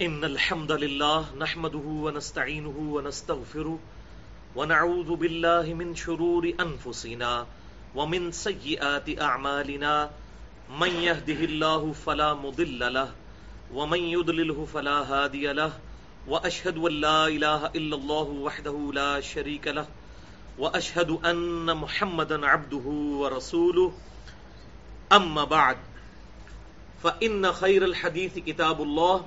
[0.00, 3.78] إن الحمد لله نحمده ونستعينه ونستغفره
[4.56, 7.46] ونعوذ بالله من شرور أنفسنا
[7.94, 10.10] ومن سيئات أعمالنا
[10.80, 13.12] من يهده الله فلا مضل له
[13.74, 15.72] ومن يضلله فلا هادي له
[16.28, 19.86] وأشهد أن لا إله إلا الله وحده لا شريك له
[20.58, 22.86] وأشهد أن محمدا عبده
[23.20, 23.92] ورسوله.
[25.12, 25.76] أما بعد،
[27.02, 29.26] فإن خير الحديث كتاب الله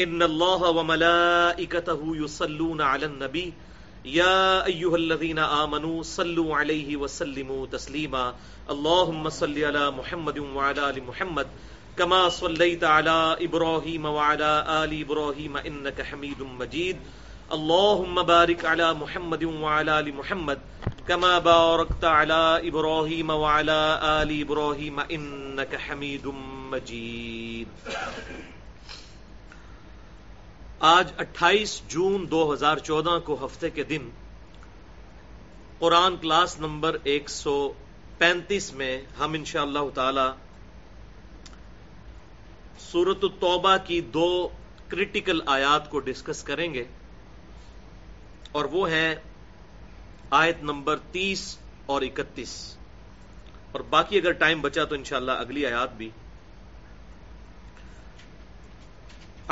[0.00, 3.52] ان الله وملائكته يصلون على النبي.
[4.04, 8.34] يا ايها الذين امنوا صلوا عليه وسلموا تسليما.
[8.70, 11.46] اللهم صل على محمد وعلى ال محمد
[11.96, 16.96] كما صليت على ابراهيم وعلى ال ابراهيم انك حميد مجيد.
[17.52, 20.58] اللهم بارك على محمد وعلى ال محمد
[21.08, 26.26] كما باركت على ابراهيم وعلى ال ابراهيم انك حميد
[26.72, 27.68] مجيد.
[30.84, 34.08] آج اٹھائیس جون دو ہزار چودہ کو ہفتے کے دن
[35.78, 37.54] قرآن کلاس نمبر ایک سو
[38.18, 40.26] پینتیس میں ہم انشاء اللہ تعالی
[42.80, 44.28] سورت التوبہ کی دو
[44.88, 46.84] کرٹیکل آیات کو ڈسکس کریں گے
[48.52, 49.14] اور وہ ہے
[50.32, 51.46] آیت نمبر تیس
[51.86, 52.54] اور اکتیس
[53.72, 56.10] اور باقی اگر ٹائم بچا تو انشاءاللہ اگلی آیات بھی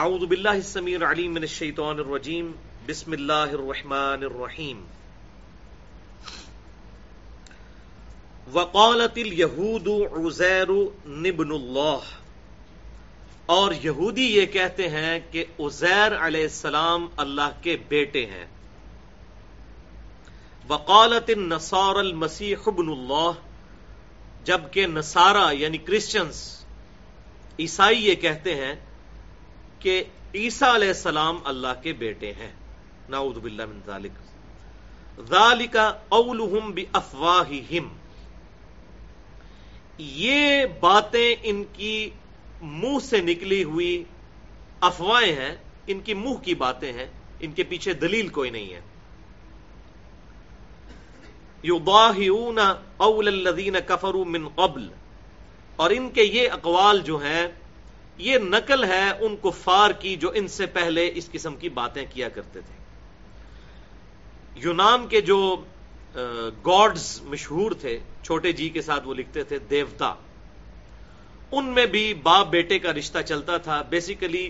[0.00, 2.50] اعوذ باللہ السمیع العلیم من الشیطان الرجیم،
[2.86, 4.78] بسم اللہ الرحمن الرحیم.
[8.52, 10.70] وقالت الیہود عزیر
[11.06, 12.06] نبن اللہ.
[13.46, 18.44] اور یہودی یہ کہتے ہیں کہ عزیر علیہ السلام اللہ کے بیٹے ہیں.
[20.68, 23.44] وقالت النصار المسیح ابن اللہ،
[24.44, 26.40] جبکہ نصارہ یعنی کرسچنز
[27.58, 28.74] عیسائی یہ کہتے ہیں
[29.82, 30.04] کہ
[30.34, 32.52] عیسیٰ علیہ السلام اللہ کے بیٹے ہیں۔
[33.08, 34.12] نعوذ باللہ من ذالک۔
[35.20, 35.76] ذالک
[36.08, 37.88] قولہم بافواہہم۔
[39.98, 42.10] یہ باتیں ان کی
[42.62, 44.04] منہ سے نکلی ہوئی
[44.80, 45.56] افواہیں ہیں،
[45.86, 47.06] ان کی منہ کی باتیں ہیں،
[47.40, 48.80] ان کے پیچھے دلیل کوئی نہیں ہے۔
[51.64, 52.58] یضاہیون
[52.96, 54.88] قول الذین کفروا من قبل۔
[55.76, 57.48] اور ان کے یہ اقوال جو ہیں
[58.18, 62.28] یہ نقل ہے ان کفار کی جو ان سے پہلے اس قسم کی باتیں کیا
[62.28, 62.80] کرتے تھے۔
[64.56, 65.38] یونان کے جو
[66.66, 70.14] گاڈز مشہور تھے، چھوٹے جی کے ساتھ وہ لکھتے تھے دیوتا،
[71.52, 74.48] ان میں بھی باپ بیٹے کا رشتہ چلتا تھا۔ بیسیکلی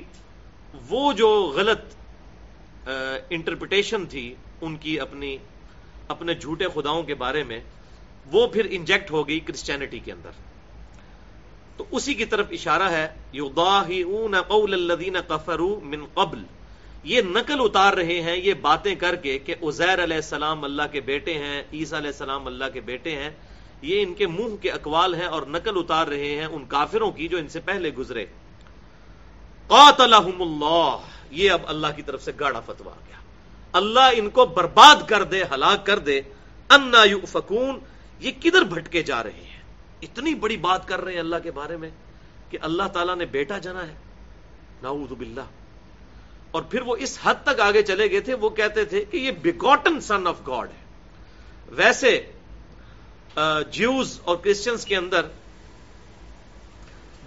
[0.89, 2.89] وہ جو غلط
[3.31, 5.37] انٹرپریٹیشن تھی ان کی اپنی،
[6.09, 7.61] اپنے جھوٹے خداؤں کے بارے میں،
[8.33, 10.31] وہ پھر انجیکٹ ہو گئی کرسچینٹی کے اندر۔
[11.77, 16.43] تو اسی کی طرف اشارہ ہے یضاہیون قول الذین کفروا من قبل۔
[17.05, 21.01] یہ نقل اتار رہے ہیں، یہ باتیں کر کے کہ عزیر علیہ السلام اللہ کے
[21.01, 23.31] بیٹے ہیں، عیسیٰ علیہ السلام اللہ کے بیٹے ہیں،
[23.83, 27.29] یہ ان کے منہ کے اقوال ہیں اور نقل اتار رہے ہیں ان کافروں کی
[27.29, 28.27] جو ان سے پہلے گزرے۔
[29.67, 30.97] قاتلہم اللہ،
[31.31, 33.17] یہ اب اللہ کی طرف سے گاڑا فتوا گیا۔
[33.73, 36.21] اللہ ان کو برباد کر دے، ہلاک کر دے۔
[36.71, 37.79] انا یؤفکون،
[38.21, 39.62] یہ کدھر بھٹکے جا رہے ہیں؟
[40.03, 41.91] اتنی بڑی بات کر رہے ہیں اللہ کے بارے میں
[42.51, 43.95] کہ اللہ تعالیٰ نے بیٹا جنا ہے۔
[44.83, 45.41] نعوذ باللہ۔
[46.51, 49.31] اور پھر وہ اس حد تک آگے چلے گئے تھے، وہ کہتے تھے کہ یہ
[49.31, 50.85] بیکوٹن سن آف گاڈ ہے۔
[51.69, 52.33] ویسے
[53.71, 55.27] جیوز اور کرسچنس کے اندر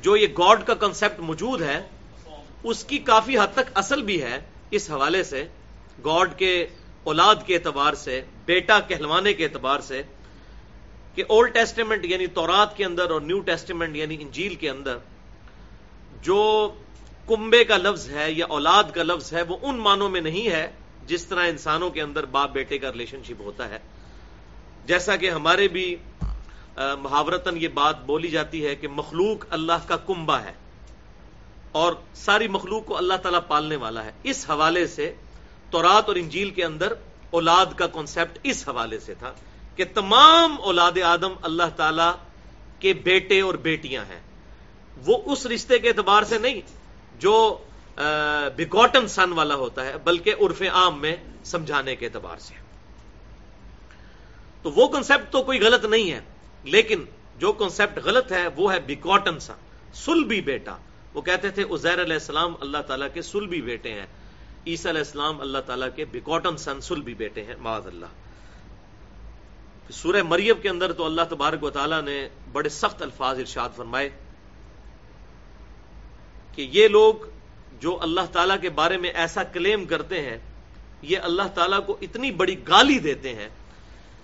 [0.02, 1.88] جو یہ گاڈ کا کنسپٹ موجود ہے،
[2.64, 4.40] اس کی کافی حد تک اصل بھی ہے
[4.72, 5.48] اس حوالے سے۔
[6.06, 6.68] گاڈ کے
[7.04, 10.04] اولاد کے اعتبار سے، بیٹا کہلوانے کے اعتبار سے۔
[11.16, 14.98] کہ اولڈ ٹیسٹیمنٹ یعنی تورات کے اندر اور نیو ٹیسٹیمنٹ یعنی انجیل کے اندر
[16.22, 16.72] جو
[17.28, 20.72] کنبے کا لفظ ہے یا اولاد کا لفظ ہے وہ ان معنوں میں نہیں ہے
[21.08, 23.80] جس طرح انسانوں کے اندر باپ بیٹے کا ریلیشن شپ ہوتا ہے۔
[24.86, 25.96] جیسا کہ ہمارے بھی
[26.78, 30.54] محاورتن یہ بات بولی جاتی ہے کہ مخلوق اللہ کا کنبا ہے
[31.72, 35.14] اور ساری مخلوق کو اللہ تعالیٰ پالنے والا ہے۔ اس حوالے سے
[35.72, 36.94] تورات اور انجیل کے اندر
[37.30, 39.34] اولاد کا کانسیپٹ اس حوالے سے تھا۔
[39.76, 42.12] کہ تمام اولاد آدم اللہ تعالی
[42.80, 44.20] کے بیٹے اور بیٹیاں ہیں۔
[45.06, 46.62] وہ اس رشتے کے اعتبار سے نہیں
[47.20, 47.58] جو
[48.56, 52.54] بیگوٹن سن والا ہوتا ہے، بلکہ عرف عام میں سمجھانے کے اعتبار سے۔
[54.62, 56.20] تو وہ کنسپٹ تو کوئی غلط نہیں ہے،
[56.64, 57.06] لیکن
[57.40, 59.54] جو کنسپٹ غلط ہے، وہ ہے بیکوٹن سن
[59.94, 60.76] سلبی بیٹا۔
[61.14, 64.06] وہ کہتے تھے ازیر علیہ السلام اللہ تعالیٰ کے سلبی بیٹے ہیں۔
[64.68, 68.06] عیسی علیہ السلام اللہ تعالیٰ کے بیکوٹن سن سلبی بیٹے ہیں، معاذ اللہ۔
[69.90, 74.10] سورہ مریم کے اندر تو اللہ تبارک و تعالیٰ نے بڑے سخت الفاظ ارشاد فرمائے
[76.56, 77.14] کہ یہ لوگ
[77.80, 80.38] جو اللہ تعالیٰ کے بارے میں ایسا کلیم کرتے ہیں،
[81.02, 83.50] یہ اللہ تعالیٰ کو اتنی بڑی گالی دیتے ہیں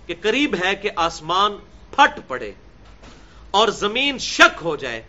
[0.06, 1.56] کہ قریب ہے کہ آسمان
[1.90, 2.52] پھٹ پڑے
[3.50, 5.02] اور زمین شک ہو جائے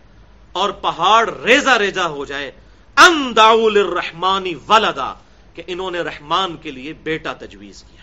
[0.51, 2.51] اور پہاڑ ریزا ریزا ہو جائے۔
[2.97, 5.13] انداول رحمانی ولدا،
[5.53, 8.02] کہ انہوں نے رحمان کے لیے بیٹا تجویز کیا۔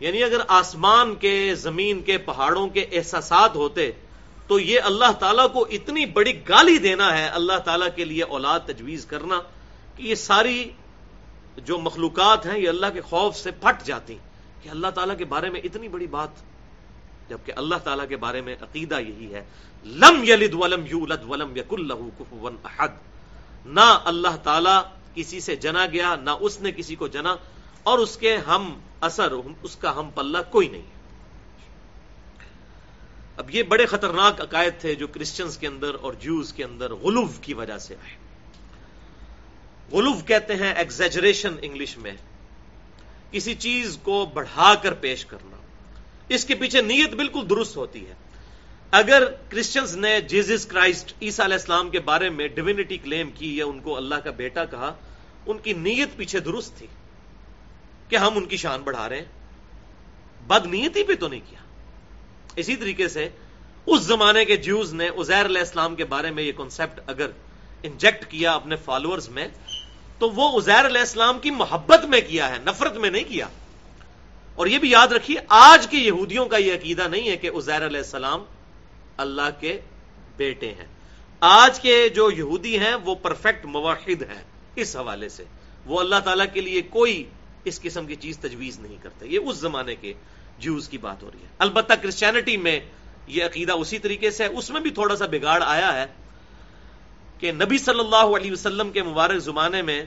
[0.00, 3.90] یعنی اگر آسمان کے، زمین کے، پہاڑوں کے احساسات ہوتے،
[4.46, 8.60] تو یہ اللہ تعالیٰ کو اتنی بڑی گالی دینا ہے اللہ تعالیٰ کے لیے اولاد
[8.66, 9.40] تجویز کرنا
[9.96, 10.70] کہ یہ ساری
[11.64, 14.16] جو مخلوقات ہیں، یہ اللہ کے خوف سے پھٹ جاتی
[14.62, 16.42] کہ اللہ تعالیٰ کے بارے میں اتنی بڑی بات،
[17.28, 19.44] جبکہ اللہ تعالیٰ کے بارے میں عقیدہ یہی ہے،
[19.86, 22.00] لم یلد ولم یولد ولم یک اللہ
[22.64, 22.96] احد۔
[23.66, 24.80] نہ اللہ تعالیٰ
[25.14, 27.34] کسی سے جنا گیا، نہ اس نے کسی کو جنا،
[27.82, 30.98] اور اس کے ہم اثر اس کا ہم پلہ کوئی نہیں
[33.36, 37.38] اب یہ بڑے خطرناک عقائد تھے جو کرسچنز کے اندر اور جوز کے اندر غلوف
[37.40, 38.16] کی وجہ سے آئے۔
[39.92, 42.12] غلوف کہتے ہیں ایگزیجریشن انگلش میں۔
[43.30, 45.56] کسی چیز کو بڑھا کر پیش کرنا۔
[46.28, 48.14] اس کے پیچھے نیت بالکل درست ہوتی ہے۔
[48.90, 53.66] اگر کرسچنز نے جیزس کرائسٹ عیسیٰ علیہ السلام کے بارے میں ڈیوینٹی کلیم کی یا
[53.66, 54.94] ان کو اللہ کا بیٹا کہا،
[55.46, 56.86] ان کی نیت پیچھے درست تھی۔
[58.08, 59.24] کہ ہم ان کی شان بڑھا رہے ہیں۔
[60.46, 61.58] بد نیتی پہ تو نہیں کیا۔
[62.56, 63.28] اسی طریقے سے
[63.86, 67.30] اس زمانے کے جیوز نے ازیر علیہ السلام کے بارے میں یہ کانسیپٹ اگر
[67.82, 69.48] انجیکٹ کیا اپنے فالوورز میں،
[70.18, 73.48] تو وہ ازیر علیہ السلام کی محبت میں کیا ہے، نفرت میں نہیں کیا۔
[74.54, 77.86] اور یہ بھی یاد رکھیے، آج کے یہودیوں کا یہ عقیدہ نہیں ہے کہ ازیر
[77.86, 78.44] علیہ السلام
[79.16, 79.80] اللہ کے
[80.36, 80.86] بیٹے ہیں۔
[81.40, 84.42] آج کے جو یہودی ہیں، وہ پرفیکٹ مواحد ہیں۔
[84.76, 85.44] اس حوالے سے
[85.86, 87.24] وہ اللہ تعالیٰ کے لیے کوئی
[87.64, 90.12] اس قسم کی چیز تجویز نہیں کرتے۔ یہ اس زمانے کے
[90.58, 92.80] جوز کی بات ہو رہی ہے۔ البتہ کرسچینٹی میں
[93.26, 96.06] یہ عقیدہ اسی طریقے سے اس میں بھی تھوڑا سا بگاڑ آیا ہے
[97.38, 100.04] کہ نبی صلی اللہ علیہ وسلم کے مبارک زمانے میں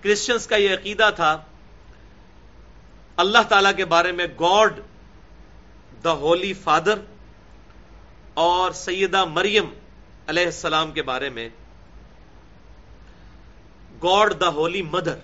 [0.00, 1.42] کرسچنس کا یہ عقیدہ تھا،
[3.16, 4.80] اللہ تعالی کے بارے میں گاڈ
[6.04, 6.98] دا ہولی فادر
[8.34, 9.64] اور سیدہ مریم
[10.26, 11.48] علیہ السلام کے بارے میں
[14.02, 15.18] گاڈ دا ہولی مدر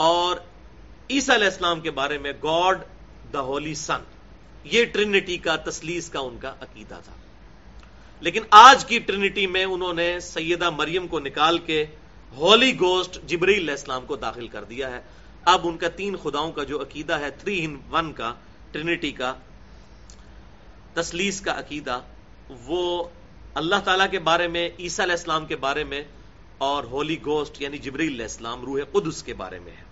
[0.00, 0.36] اور
[1.10, 2.78] عیسیٰ علیہ السلام کے بارے میں گاڈ
[3.32, 4.02] دا ہولی سن،
[4.64, 7.12] یہ ٹرینٹی کا تسلیس کا ان کا عقیدہ تھا۔
[8.20, 11.86] لیکن آج کی ٹرینٹی میں انہوں نے سیدہ مریم کو نکال کے
[12.36, 15.00] ہولی گوسٹ جبری علیہ السلام کو داخل کر دیا ہے۔
[15.44, 18.34] اب ان کا تین خداؤں کا جو عقیدہ ہے، تھری ان ون کا،
[18.72, 19.34] ٹرینٹی کا
[20.94, 22.00] تسلیس کا عقیدہ،
[22.50, 23.08] وہ
[23.54, 26.02] اللہ تعالی کے بارے میں، عیسیٰ علیہ السلام کے بارے میں
[26.58, 29.89] اور ہولی گوسٹ یعنی جبری علیہ السلام، روح قدس کے بارے میں ہے۔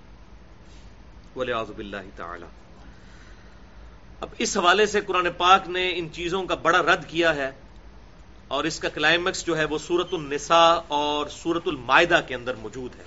[1.39, 2.47] ولی اللہ تعالی۔
[4.21, 7.51] اب اس حوالے سے قرآن پاک نے ان چیزوں کا بڑا رد کیا ہے
[8.49, 12.95] اور اس کا کلائمیکس جو ہے وہ سورت النساء اور سورت المائدہ کے اندر موجود
[12.99, 13.05] ہے۔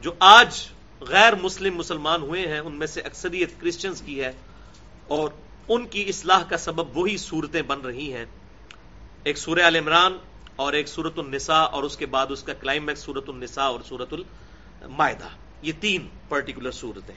[0.00, 0.60] جو آج
[1.00, 4.32] غیر مسلم مسلمان ہوئے ہیں، ان میں سے اکثریت کرسچنز کی ہے
[5.08, 5.28] اور
[5.68, 8.24] ان کی اصلاح کا سبب وہی صورتیں بن رہی ہیں۔
[9.24, 10.18] ایک سورہ عال عمران
[10.56, 14.12] اور ایک سورت النساء اور اس کے بعد اس کا کلائمیکس سورت النساء اور سورت
[14.12, 15.28] المائدہ۔
[15.62, 17.14] یہ تین پرٹیکولر صورتیں۔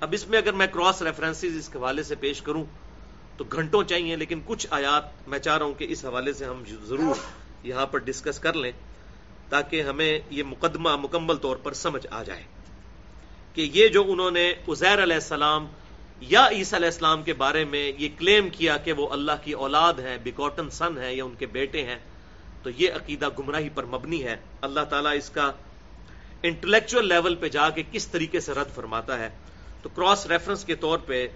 [0.00, 2.64] اب اس میں اگر میں کراس ریفرنس اس حوالے سے پیش کروں،
[3.36, 6.62] تو گھنٹوں چاہیے، لیکن کچھ آیات میں چاہ رہا ہوں کہ اس حوالے سے ہم
[6.84, 7.14] ضرور
[7.62, 8.72] یہاں پر ڈسکس کر لیں،
[9.48, 12.42] تاکہ ہمیں یہ مقدمہ مکمل طور پر سمجھ آ جائے
[13.56, 15.66] کہ یہ جو انہوں نے ازیر علیہ السلام
[16.20, 19.98] یا عیسی علیہ السلام کے بارے میں یہ کلیم کیا کہ وہ اللہ کی اولاد
[19.98, 21.98] ہے بیکوٹن سن ہے یا ان کے بیٹے ہیں،
[22.62, 25.50] تو یہ عقیدہ گمراہی پر مبنی ہے۔ اللہ تعالیٰ اس کا
[26.44, 29.28] انٹلیکچل لیول پہ جا کے کس طریقے سے رد فرماتا ہے،
[29.82, 31.28] تو کراس ریفرنس کے طور پہ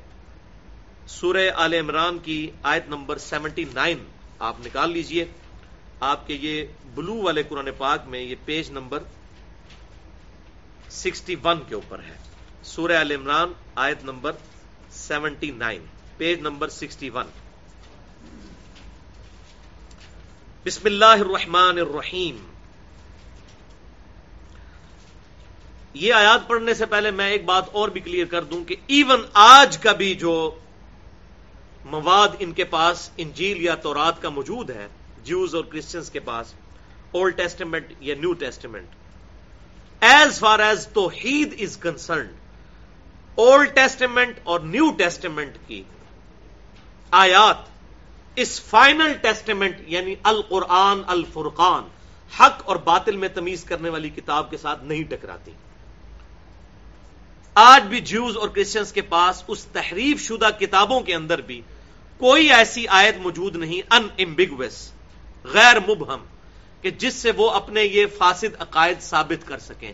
[1.07, 3.99] سورہ آل عمران کی آیت نمبر سیونٹی نائن
[4.39, 5.25] آپ نکال لیجیے۔
[6.01, 8.99] آپ کے یہ بلو والے قرآن پاک میں یہ پیج نمبر
[10.91, 12.17] سکسٹی ون کے اوپر ہے۔
[12.63, 14.33] سورہ آل عمران آیت number
[14.91, 15.85] seventy nine,
[16.17, 17.27] page number sixty one.
[20.65, 22.58] بسم اللہ الرحمن الرحیم۔
[25.99, 29.23] یہ آیات پڑھنے سے پہلے میں ایک بات اور بھی کلیئر کر دوں کہ ایون
[29.35, 30.35] آج کا بھی جو
[31.85, 34.87] مواد ان کے پاس انجیل یا تورات کا موجود ہے
[35.25, 36.55] جیوز اور کرسچنس کے پاس
[37.11, 38.87] اولڈ ٹیسٹیمنٹ یا new testament
[40.03, 42.31] as far as توحید از کنسرنڈ
[43.39, 45.83] اولڈ ٹیسٹمنٹ اور نیو ٹیسٹمنٹ کی
[47.13, 47.67] آیات
[48.37, 51.89] اس فائنل ٹیسٹمنٹ یعنی القرآن، الفرقان،
[52.33, 55.53] حق اور باطل میں تمیز کرنے والی کتاب کے ساتھ نہیں ٹکراتی۔
[57.61, 61.61] آج بھی جیوز اور کرسچنس کے پاس اس تحریف شدہ کتابوں کے اندر بھی
[62.19, 64.77] کوئی ایسی آیت موجود نہیں ان امبیگوس
[65.45, 66.25] غیر مبہم،
[66.83, 69.93] کہ جس سے وہ اپنے یہ فاسد عقائد ثابت کر سکیں۔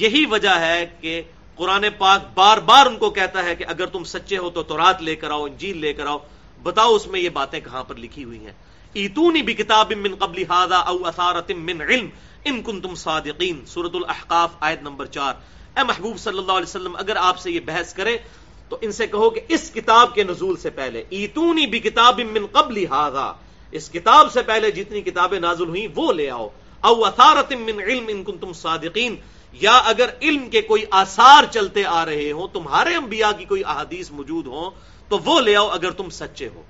[0.00, 1.22] یہی وجہ ہے کہ
[1.56, 5.02] قرآن پاک بار بار ان کو کہتا ہے کہ اگر تم سچے ہو تو تورات
[5.02, 6.18] لے کر آؤ، انجیل لے کر آؤ۔
[6.62, 8.52] بتاؤ اس میں یہ باتیں کہاں پر لکھی ہوئی ہیں۔
[8.92, 12.08] ایتونی بھی کتاب من قبل ہادا او اثارت من علم
[12.44, 15.34] ان کن تم صادقین سورت الحقاف آیت نمبر چار۔
[15.76, 18.16] اے محبوب صلی اللہ علیہ وسلم، اگر آپ سے یہ بحث کرے
[18.68, 22.46] تو ان سے کہو کہ اس کتاب کے نزول سے پہلے، ایتونی بھی کتاب من
[22.52, 23.32] قبل ہادا
[23.72, 26.48] اس کتاب سے پہلے جتنی کتابیں نازل ہوئی وہ لے آؤ۔
[26.80, 29.16] او اثارت من علم ان کن تم صادقین،
[29.52, 34.10] یا اگر علم کے کوئی آثار چلتے آ رہے ہوں، تمہارے انبیاء کی کوئی احادیث
[34.10, 34.70] موجود ہوں،
[35.08, 36.62] تو وہ لے آؤ اگر تم سچے ہو۔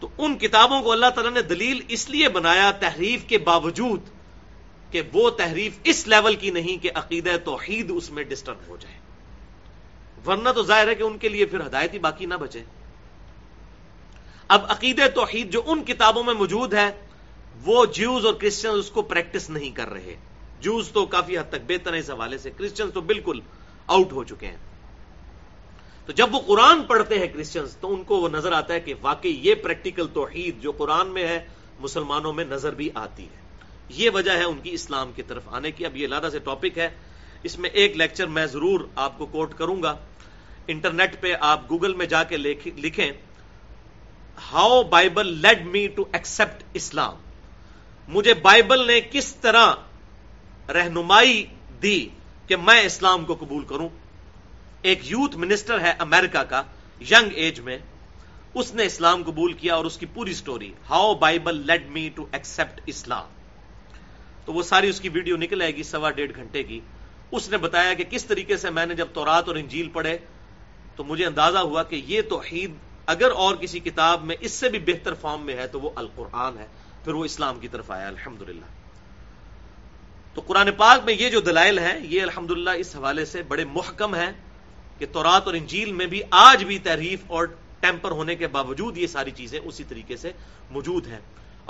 [0.00, 4.00] تو ان کتابوں کو اللہ تعالیٰ نے دلیل اس لیے بنایا تحریف کے باوجود
[4.92, 8.94] کہ وہ تحریف اس لیول کی نہیں کہ عقید توحید اس میں ڈسٹرب ہو جائے۔
[10.26, 12.62] ورنہ تو ظاہر ہے کہ ان کے لیے پھر ہدایت ہی باقی نہ بچے۔
[14.48, 16.90] اب عقید توحید جو ان کتابوں میں موجود ہے،
[17.64, 20.16] وہ جیوز اور کرسچن اس کو پریکٹس نہیں کر رہے۔
[20.60, 23.40] جوز تو کافی حد تک بہتر ہے اس حوالے سے۔ کرسچن تو بالکل
[23.86, 24.56] آؤٹ ہو چکے ہیں۔
[26.06, 28.94] تو جب وہ قرآن پڑھتے ہیں کرسچنز تو ان کو وہ نظر آتا ہے کہ
[29.00, 31.48] واقعی یہ پریکٹیکل توحید جو قرآن میں ہے،
[31.80, 33.41] مسلمانوں میں نظر بھی آتی ہے۔
[33.92, 36.78] یہ وجہ ہے ان کی اسلام کی طرف آنے کی۔ اب یہ لادہ سے ٹاپک
[36.78, 36.88] ہے۔
[37.42, 39.96] اس میں ایک لیکچر میں ضرور آپ کو کوٹ کروں گا۔
[40.66, 43.12] انٹرنیٹ پہ آپ گوگل میں جا کے لکھیں۔
[44.52, 47.14] How Bible lead me to accept اسلام
[48.08, 49.72] مجھے بائبل نے کس طرح
[50.68, 51.46] رہنمائی
[51.82, 52.08] دی
[52.46, 53.88] کہ میں اسلام کو قبول کروں؟
[54.82, 56.62] ایک یوتھ منسٹر ہے امریکہ کا
[57.00, 57.78] ینگ ایج میں۔
[58.54, 62.26] اس نے اسلام قبول کیا اور اس کی پوری story how Bible lead me to
[62.32, 63.41] accept اسلام
[64.44, 66.80] تو وہ ساری اس کی ویڈیو نکل آئے گی سوا ڈیڑھ گھنٹے کی۔
[67.32, 70.18] اس نے بتایا کہ کس طریقے سے میں نے جب تورات اور انجیل پڑھے
[70.96, 72.74] تو مجھے اندازہ ہوا کہ یہ توحید
[73.06, 76.58] اگر اور کسی کتاب میں اس سے بھی بہتر فارم میں ہے تو وہ القرآن
[76.58, 76.66] ہے۔
[77.04, 78.42] پھر وہ اسلام کی طرف آیا الحمد
[80.34, 84.14] تو قرآن پاک میں یہ جو دلائل ہیں، یہ الحمد اس حوالے سے بڑے محکم
[84.14, 84.32] ہیں
[84.98, 87.46] کہ تورات اور انجیل میں بھی آج بھی تحریف اور
[87.80, 90.32] ٹیمپر ہونے کے باوجود یہ ساری چیزیں اسی طریقے سے
[90.70, 91.20] موجود ہیں۔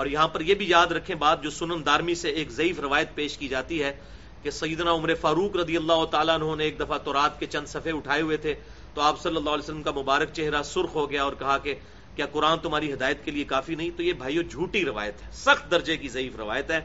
[0.02, 3.14] اور یہاں پر یہ بھی یاد رکھیں بات جو سنن دارمی سے ایک ضعیف روایت
[3.14, 4.00] پیش کی جاتی ہے
[4.42, 7.92] کہ سیدنا عمر فاروق رضی اللہ تعالیٰ عنہ نے ایک دفعہ تورات کے چند صفحے
[7.92, 8.54] اٹھائے ہوئے تھے
[8.94, 11.74] تو آپ صلی اللہ علیہ وسلم کا مبارک چہرہ سرخ ہو گیا اور کہا کہ
[12.16, 15.70] کیا قرآن تمہاری ہدایت کے لیے کافی نہیں؟ تو یہ بھائیو جھوٹی روایت ہے، سخت
[15.70, 16.80] درجے کی ضعیف روایت ہے۔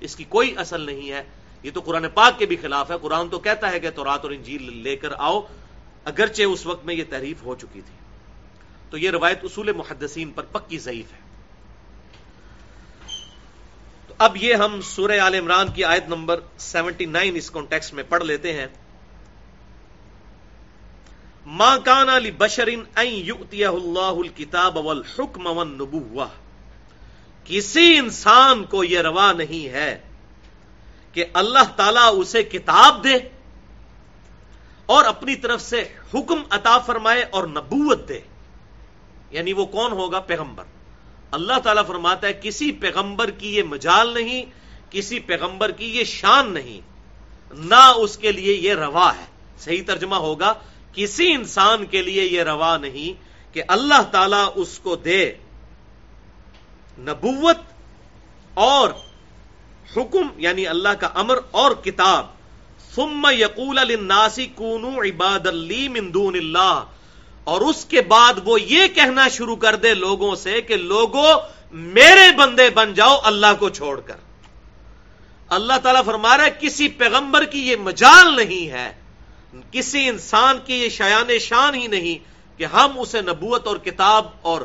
[0.00, 1.22] اس کی کوئی اصل نہیں ہے۔
[1.62, 4.30] یہ تو قرآن پاک کے بھی خلاف ہے۔ قرآن تو کہتا ہے کہ تورات اور
[4.30, 5.40] انجیل لے کر آؤ،
[6.04, 8.02] اگرچہ اس وقت میں یہ تحریف ہو چکی تھی۔
[8.90, 11.18] تو یہ روایت اصول محدثین پر پکی ضعیف ہے
[14.08, 18.04] تو اب یہ ہم سورہ عال عمران کی آیت نمبر سیونٹی نائن اس کانٹیکس میں
[18.08, 18.66] پڑھ لیتے ہیں۔
[21.46, 26.24] ماں کان علی بشرین اللہ الکتاب والحکم والنبوہ
[27.44, 30.02] کسی انسان کو یہ روا نہیں ہے
[31.12, 33.14] کہ اللہ تعالی اسے کتاب دے
[34.86, 38.20] اور اپنی طرف سے حکم عطا فرمائے اور نبوت دے۔
[39.30, 40.64] یعنی وہ کون ہوگا؟ پیغمبر۔
[41.32, 44.44] اللہ تعالیٰ فرماتا ہے کسی پیغمبر کی یہ مجال نہیں،
[44.90, 46.80] کسی پیغمبر کی یہ شان نہیں۔
[47.54, 49.24] نہ اس کے لیے یہ روا ہے۔
[49.58, 50.54] صحیح ترجمہ ہوگا،
[50.92, 53.22] کسی انسان کے لیے یہ روا نہیں
[53.54, 55.32] کہ اللہ تعالیٰ اس کو دے۔
[56.98, 57.56] نبوت
[58.54, 58.88] اور
[59.96, 62.26] حکم یعنی اللہ کا امر اور کتاب۔
[62.94, 66.84] ثم یقول للناس کونو عباد لی من دون اللہ۔
[67.44, 71.34] اور اس کے بعد وہ یہ کہنا شروع کر دے لوگوں سے کہ لوگوں
[71.72, 74.16] میرے بندے بن جاؤ، اللہ کو چھوڑ کر۔
[75.48, 78.92] اللہ تعالیٰ فرما رہا ہے، کسی پیغمبر کی یہ مجال نہیں ہے،
[79.70, 84.60] کسی انسان کی یہ شایان شان ہی نہیں کہ ہم اسے نبوت اور کتاب اور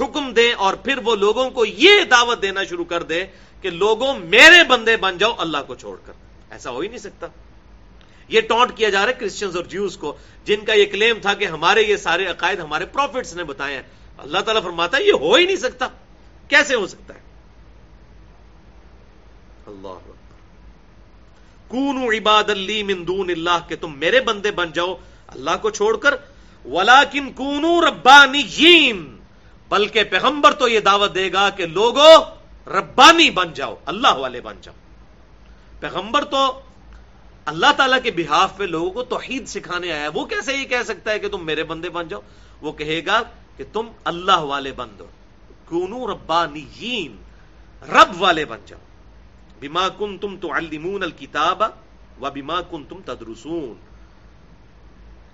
[0.00, 3.24] حکم دیں اور پھر وہ لوگوں کو یہ دعوت دینا شروع کر دے
[3.62, 6.12] کہ لوگوں میرے بندے بن جاؤ، اللہ کو چھوڑ کر۔
[6.50, 7.26] ایسا ہو ہی نہیں سکتا۔
[8.32, 11.34] یہ ٹونٹ کیا جا رہا ہے کرسچنز اور جیوز کو، جن کا یہ کلیم تھا
[11.34, 13.82] کہ ہمارے یہ سارے عقائد، ہمارے پروفٹس نے بتائے ہیں۔
[14.18, 15.88] اللہ تعالیٰ فرماتا ہے، یہ ہو ہی نہیں سکتا۔
[16.48, 17.20] کیسے ہو سکتا ہے؟
[19.66, 19.98] اللہ
[21.68, 24.96] کون عباد اللہ من دون اللہ، کہ تم میرے بندے بن جاؤ
[25.26, 26.14] اللہ کو چھوڑ کر۔
[26.64, 28.92] ولاکن کونو ربانی
[29.68, 32.14] بلکہ پیغمبر تو یہ دعوت دے گا کہ لوگوں
[32.66, 34.74] ربانی بن جاؤ، اللہ والے بن جاؤ۔
[35.80, 36.60] پیغمبر تو
[37.44, 40.82] اللہ تعالیٰ کے بحاف پہ لوگوں کو توحید سکھانے آیا ہے۔ وہ کیسے یہ کہہ
[40.84, 42.20] سکتا ہے کہ تم میرے بندے بن جاؤ؟
[42.60, 43.22] وہ کہے گا
[43.56, 45.06] کہ تم اللہ والے بندو
[45.64, 47.16] کونو ربانیین،
[47.88, 48.80] رب والے بن جاؤ۔
[49.60, 51.62] بیما کن تم تو المون الکتاب
[52.20, 53.74] و بیما کن تم تدرسون۔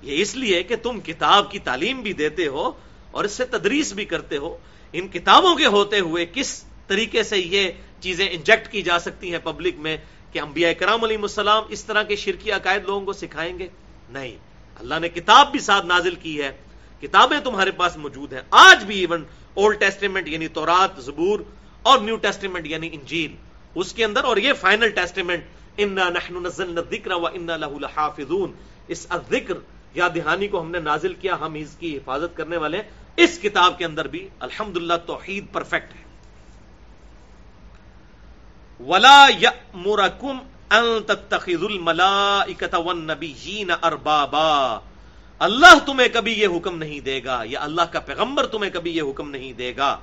[0.03, 2.71] یہ اس لیے کہ تم کتاب کی تعلیم بھی دیتے ہو
[3.11, 4.57] اور اس سے تدریس بھی کرتے ہو۔
[4.93, 9.39] ان کتابوں کے ہوتے ہوئے کس طریقے سے یہ چیزیں انجیکٹ کی جا سکتی ہیں
[9.45, 9.97] پبلک میں؟
[10.33, 13.69] کہ انبیاء کرام علیہ السلام اس طرح کے شرکی عقائد لوگوں کو سکھائیں گے؟
[14.11, 14.37] نہیں.
[14.77, 16.53] اللہ نے کتاب بھی ساتھ نازل کی ہے،
[17.01, 21.41] کتابیں تمہارے پاس موجود ہیں۔ آج بھی ایون اولڈ ٹیسٹیمنٹ یعنی تورات، زبور
[21.83, 23.35] اور نیو ٹیسٹیمنٹ یعنی انجیل،
[23.75, 25.45] اس کے اندر اور یہ فائنل ٹیسٹیمنٹ
[25.77, 28.53] انا نحن نزلنا الذکر و انا له لحافظون۔
[28.89, 29.55] اس الذکر،
[29.95, 32.83] یا دہانی کو ہم نے نازل کیا، ہم اس کی حفاظت کرنے والے
[33.17, 36.08] اس کتاب کے اندر بھی الحمدللہ توحید پرفیکٹ ہے۔
[38.81, 40.39] ولا یامرکم
[40.71, 44.79] ان تتخذوا الملائکۃ والنبیین اربابا
[45.41, 49.03] اللہ تمہیں کبھی یہ حکم نہیں دے گا، یا اللہ کا پیغمبر تمہیں کبھی یہ
[49.03, 49.99] حکم نہیں دے گا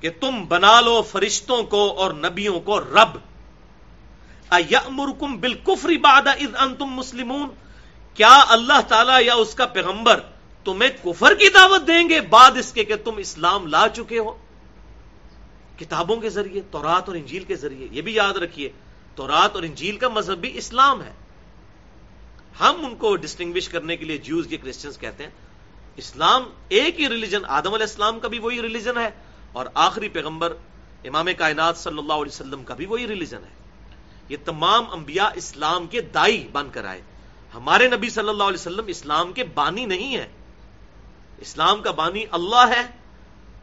[0.00, 3.16] کہ تم بنا لو فرشتوں کو اور نبیوں کو رب۔
[4.50, 7.48] امرکم بالکفر بعد اذ انتم مسلمون۔
[8.14, 10.20] کیا اللہ تعالی یا اس کا پیغمبر
[10.64, 14.32] تمہیں کفر کی دعوت دیں گے بعد اس کے کہ تم اسلام لا چکے ہو؟
[15.76, 18.68] کتابوں کے ذریعے، تورات اور انجیل کے ذریعے، یہ بھی یاد رکھیے،
[19.14, 21.12] تورات اور انجیل کا مذہب بھی اسلام ہے۔
[22.60, 25.30] ہم ان کو ڈسٹنگوش کرنے کے لیے جیوز کے کرسچنس کہتے ہیں۔
[25.96, 29.10] اسلام ایک ہی ریلیجن آدم علیہ السلام کا بھی وہی ریلیجن ہے
[29.52, 30.56] اور آخری پیغمبر
[31.04, 33.54] امام کائنات صلی اللہ علیہ وسلم کا بھی وہی ریلیجن ہے۔
[34.28, 37.02] یہ تمام انبیاء اسلام کے دائی بن کر آئے۔
[37.54, 40.28] ہمارے نبی صلی اللہ علیہ وسلم اسلام کے بانی نہیں ہے
[41.38, 43.05] اسلام کا بانی اللہ ہے۔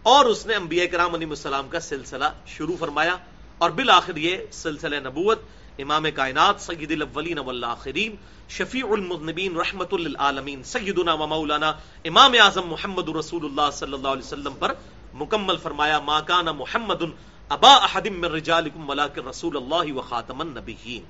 [0.05, 3.15] اور اس نے انبیاء کرام علیہ السلام کا سلسلہ شروع فرمایا
[3.57, 5.39] اور بالآخر یہ سلسلہ نبوت
[5.79, 8.15] امام کائنات سید الاولین والآخرین
[8.49, 11.71] شفیع المذنبین رحمت للعالمین سیدنا و مولانا
[12.05, 14.73] امام اعظم محمد رسول اللہ صلی اللہ علیہ وسلم پر
[15.13, 17.03] مکمل فرمایا، ما کان محمد
[17.51, 21.03] ابا احد من رجالکم ولکن رسول اللہ و خاتم النبیین.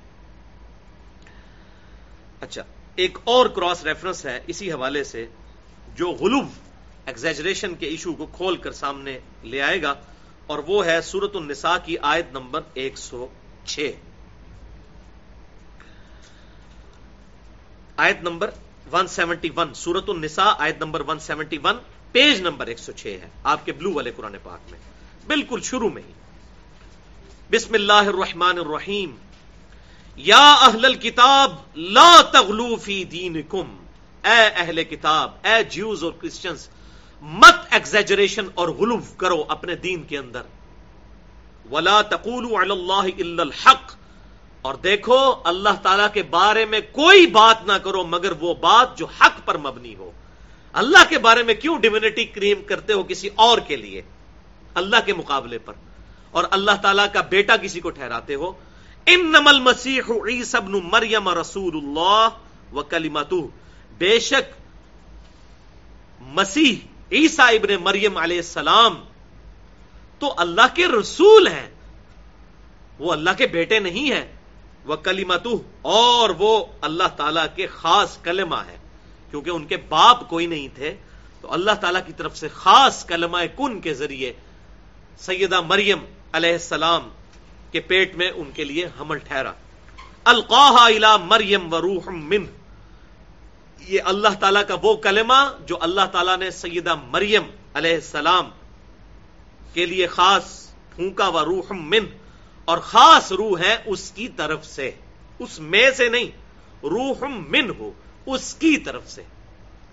[2.42, 2.62] اچھا
[2.96, 5.26] ایک اور کراس ریفرنس ہے اسی حوالے سے
[5.96, 6.46] جو غلوب
[7.06, 9.94] ایگزیجریشن کے ایشو کو کھول کر سامنے لے آئے گا
[10.46, 13.26] اور وہ ہے سورت النساء کی آیت نمبر ایک سو
[13.64, 13.90] چھ۔
[17.96, 18.50] آیت نمبر
[18.92, 21.76] 171 سورت النساء آیت نمبر 171
[22.12, 24.78] پیج نمبر 106 ہے۔ آپ کے بلو والے قرآن پاک میں۔
[25.26, 26.12] بالکل شروع میں ہی۔
[27.50, 29.16] بسم اللہ الرحمن الرحیم۔
[30.16, 33.76] یا اہل الكتاب لا تغلو فی دینکم۔
[34.24, 36.68] اے اہل کتاب، اے جیوز اور کرسچنز
[37.26, 40.42] مت ایگزیجریشن اور غلوف کرو اپنے دین کے اندر۔
[41.70, 43.94] ولا تقولوا علی اللہ الحق۔
[44.62, 49.06] اور دیکھو، اللہ تعالی کے بارے میں کوئی بات نہ کرو مگر وہ بات جو
[49.06, 50.10] حق پر مبنی ہو۔
[50.72, 54.02] اللہ کے بارے میں کیوں ڈیوینٹی کریم کرتے ہو کسی اور کے لیے؟
[54.74, 55.72] اللہ کے مقابلے پر۔
[56.30, 58.52] اور اللہ تعالیٰ کا بیٹا کسی کو ٹھہراتے ہو۔
[59.06, 60.02] ان نمل مسیح
[60.52, 62.28] ابن مریم رسول اللہ
[62.72, 63.32] و کلیمت
[63.98, 64.54] بے شک
[66.20, 69.04] مسیح عیسا ابن مریم علیہ السلام
[70.18, 71.70] تو اللہ کے رسول ہیں۔
[72.98, 74.36] وہ اللہ کے بیٹے نہیں ہیں۔
[74.84, 75.46] وہ کلیمت
[75.82, 78.76] اور وہ اللہ تعالی کے خاص کلمہ ہے
[79.30, 80.94] کیونکہ ان کے باپ کوئی نہیں تھے،
[81.40, 84.32] تو اللہ تعالیٰ کی طرف سے خاص کلمہ کن کے ذریعے
[85.18, 85.98] سیدہ مریم
[86.32, 87.08] علیہ السلام
[87.72, 89.52] کے پیٹ میں ان کے لیے حمل ٹھہرا۔
[90.24, 92.46] القاہ مریم و روح من
[93.88, 97.42] یہ اللہ تعالیٰ کا وہ کلمہ جو اللہ تعالیٰ نے سیدہ مریم
[97.74, 98.50] علیہ السلام
[99.72, 100.66] کے لیے خاص
[100.96, 102.06] پھونکا و روح من
[102.64, 104.90] اور خاص روح ہے اس کی طرف سے۔
[105.38, 106.24] اس میں سے نہیں،
[106.82, 107.90] روح من ہو،
[108.26, 109.22] اس کی طرف سے۔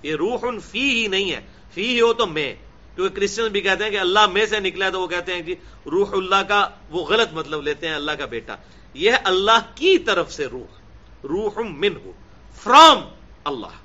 [0.03, 1.41] یہ روح فی ہی نہیں ہے۔
[1.73, 2.55] فی ہی ہو تو میں۔
[2.95, 5.41] کیونکہ کرسچن بھی کہتے ہیں کہ اللہ میں سے نکلا ہے تو وہ کہتے ہیں
[5.41, 8.55] کہ روح اللہ کا وہ غلط مطلب لیتے ہیں، اللہ کا بیٹا۔
[8.93, 10.79] یہ اللہ کی طرف سے روح
[11.23, 12.11] روح من ہو۔
[12.55, 12.97] From
[13.43, 13.75] Allah.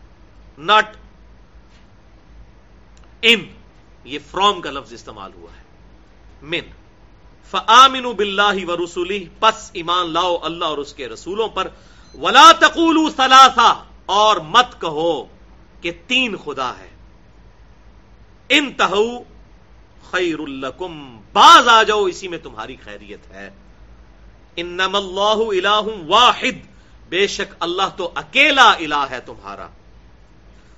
[0.59, 0.97] ناٹ
[3.23, 3.41] ان
[4.05, 5.63] یہ فرام کا لفظ استعمال ہوا ہے.
[6.43, 6.71] من
[7.51, 11.69] فآمن بلّہ و رسولی پس ایمان لاؤ اللہ اور اس کے رسولوں پر.
[12.15, 15.27] ولا تقول ثلاثہ اور مت کہو
[15.81, 16.89] کہ تین خدا ہے.
[18.49, 19.23] انتہو
[20.11, 23.51] خیر الکم باز آ جاؤ، اسی میں تمہاری خیریت ہے.
[24.57, 26.76] انم اللہ الہ واحد.
[27.09, 29.69] بے شک اللہ تو اکیلا الہ ہے تمہارا۔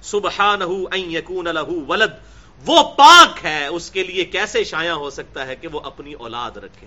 [0.02, 2.10] سبحانہ ان یکون لہو ولد۔
[2.66, 6.56] وہ پاک ہے، اس کے لیے کیسے شایا ہو سکتا ہے کہ وہ اپنی اولاد
[6.56, 6.86] رکھے؟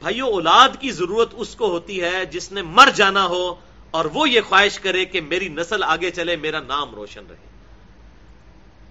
[0.00, 3.54] بھائیو، اولاد کی ضرورت اس کو ہوتی ہے جس نے مر جانا ہو
[3.90, 7.48] اور وہ یہ خواہش کرے کہ میری نسل آگے چلے، میرا نام روشن رہے۔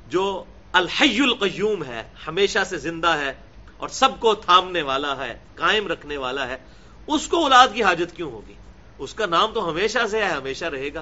[0.07, 3.33] جو الحی القیوم ہے، ہمیشہ سے زندہ ہے
[3.77, 6.57] اور سب کو تھامنے والا ہے، قائم رکھنے والا ہے،
[7.07, 8.53] اس کو اولاد کی حاجت کیوں ہوگی؟
[8.97, 11.01] اس کا نام تو ہمیشہ سے ہے، ہمیشہ رہے گا۔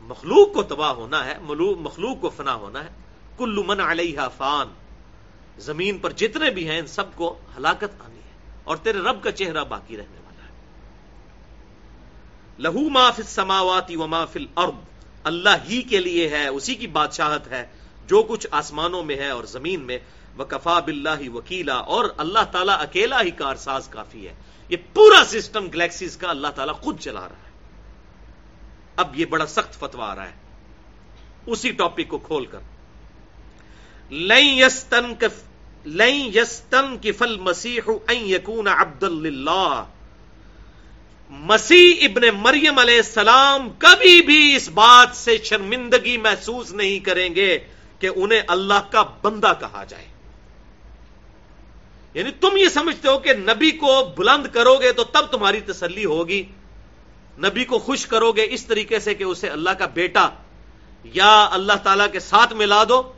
[0.00, 2.88] مخلوق کو تباہ ہونا ہے مخلوق کو فنا ہونا ہے۔
[3.36, 4.66] کل من علیہ فان۔
[5.58, 8.32] زمین پر جتنے بھی ہیں، ان سب کو ہلاکت آنی ہے۔
[8.64, 10.52] اور تیرے رب کا چہرہ باقی رہنے والا ہے۔
[12.58, 14.72] لہو ما فی السماوات و ما فی الارض۔
[15.24, 17.66] اللہ ہی کے لیے ہے، اسی کی بادشاہت ہے۔
[18.06, 19.98] جو کچھ آسمانوں میں ہے اور زمین میں
[20.36, 24.34] وہ کفا بلّہ وکیلا۔ اور اللہ تعالیٰ اکیلا ہی کارساز کافی ہے۔
[24.68, 27.50] یہ پورا سسٹم گلیکسیز کا اللہ تعالیٰ خود چلا رہا ہے۔
[28.96, 30.32] اب یہ بڑا سخت فتوا آ رہا ہے۔
[31.46, 32.58] اسی ٹاپک کو کھول کر۔
[34.10, 35.26] لئی یستن
[35.86, 39.84] لئی یستن کفل مسیح یقون عبد اللہ
[41.30, 47.58] مسیح ابن مریم علیہ السلام کبھی بھی اس بات سے شرمندگی محسوس نہیں کریں گے
[47.98, 50.13] کہ انہیں اللہ کا بندہ کہا جائے۔
[52.14, 56.04] یعنی تم یہ سمجھتے ہو کہ نبی کو بلند کرو گے تو تب تمہاری تسلی
[56.04, 56.44] ہوگی۔
[57.38, 60.28] نبی کو خوش کرو گے اس طریقے سے کہ اسے اللہ کا بیٹا
[61.04, 63.12] یا اللہ تعالی کے ساتھ ملا دو۔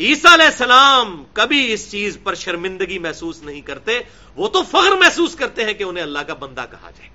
[0.00, 3.98] عیسا علیہ السلام کبھی اس چیز پر شرمندگی محسوس نہیں کرتے،
[4.36, 7.10] وہ تو فخر محسوس کرتے ہیں کہ انہیں اللہ کا بندہ کہا جائے۔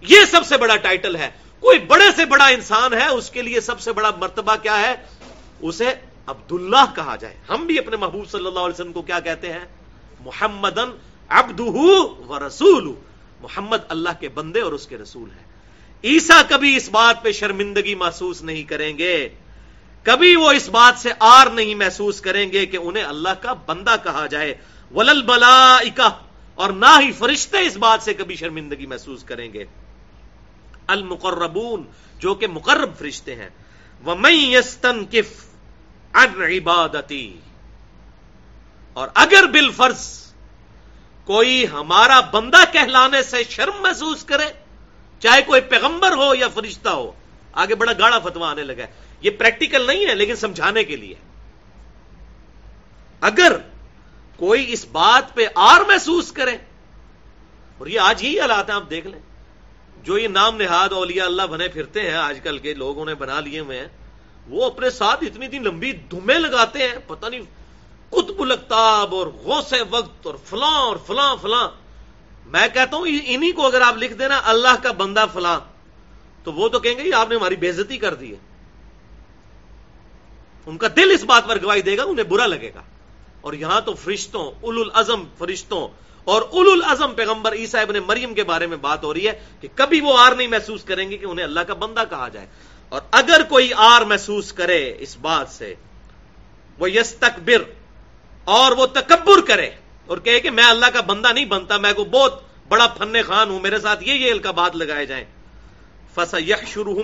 [0.00, 3.60] یہ سب سے بڑا ٹائٹل ہے۔ کوئی بڑے سے بڑا انسان ہے، اس کے لیے
[3.60, 4.94] سب سے بڑا مرتبہ کیا ہے؟
[5.60, 5.94] اسے
[6.26, 9.81] عبداللہ کہا جائے۔ ہم بھی اپنے محبوب صلی اللہ علیہ وسلم کو کیا کہتے ہیں؟
[10.24, 10.78] محمد
[11.28, 12.94] ابد و رسول
[13.40, 15.52] محمد اللہ کے بندے اور اس کے رسول ہیں۔
[16.04, 19.28] عیسا کبھی اس بات پہ شرمندگی محسوس نہیں کریں گے۔
[20.02, 23.96] کبھی وہ اس بات سے آر نہیں محسوس کریں گے کہ انہیں اللہ کا بندہ
[24.04, 24.54] کہا جائے۔
[24.94, 25.78] ولل بلا
[26.54, 29.64] اور نہ ہی فرشتے اس بات سے کبھی شرمندگی محسوس کریں گے۔
[30.86, 31.84] المقربون،
[32.18, 33.50] جو کہ مقرب فرشتے ہیں۔
[34.04, 34.30] وہ میں
[36.40, 37.38] عبادتی
[38.92, 40.22] اور اگر بال فرض
[41.24, 44.46] کوئی ہمارا بندہ کہلانے سے شرم محسوس کرے،
[45.20, 47.12] چاہے کوئی پیغمبر ہو یا فرشتہ ہو،
[47.52, 51.14] آگے بڑا گاڑا فتوا آنے لگا ہے۔ یہ پریکٹیکل نہیں ہے، لیکن سمجھانے کے لیے۔
[53.20, 53.52] اگر
[54.36, 56.56] کوئی اس بات پہ آر محسوس کرے،
[57.78, 59.20] اور یہ آج ہی حالات ہیں، آپ دیکھ لیں۔
[60.02, 63.40] جو یہ نام نہاد اولیاء اللہ بنے پھرتے ہیں، آج کل کے لوگوں نے بنا
[63.40, 63.88] لیے ہوئے ہیں،
[64.46, 67.40] وہ اپنے ساتھ اتنی اتنی لمبی دھمے لگاتے ہیں، پتہ نہیں
[68.12, 71.70] قطب الگتاب اور غوث وقت اور فلاں اور فلاں فلاں۔
[72.46, 75.60] میں کہتا ہوں انہی کو اگر آپ لکھ دینا، اللہ کا بندہ فلاں،
[76.44, 78.38] تو وہ تو کہیں گے آپ نے ہماری بےزتی کر دی ہے۔
[80.66, 82.82] ان کا دل اس بات پر گواہی دے گا، انہیں برا لگے گا۔
[83.40, 85.88] اور یہاں تو فرشتوں اول الازم فرشتوں
[86.24, 89.68] اور اول الازم پیغمبر عیسا ابن مریم کے بارے میں بات ہو رہی ہے کہ
[89.74, 92.46] کبھی وہ آر نہیں محسوس کریں گے کہ انہیں اللہ کا بندہ کہا جائے۔
[92.88, 95.74] اور اگر کوئی آر محسوس کرے اس بات سے،
[96.78, 97.81] وہ یس تکبر
[98.44, 99.70] اور وہ تکبر کرے
[100.06, 103.50] اور کہے کہ میں اللہ کا بندہ نہیں بنتا، میں کو بہت بڑا فن خان
[103.50, 105.24] ہوں، میرے ساتھ یہ یہ القابات لگائے جائیں۔
[106.14, 107.02] فس یق شروع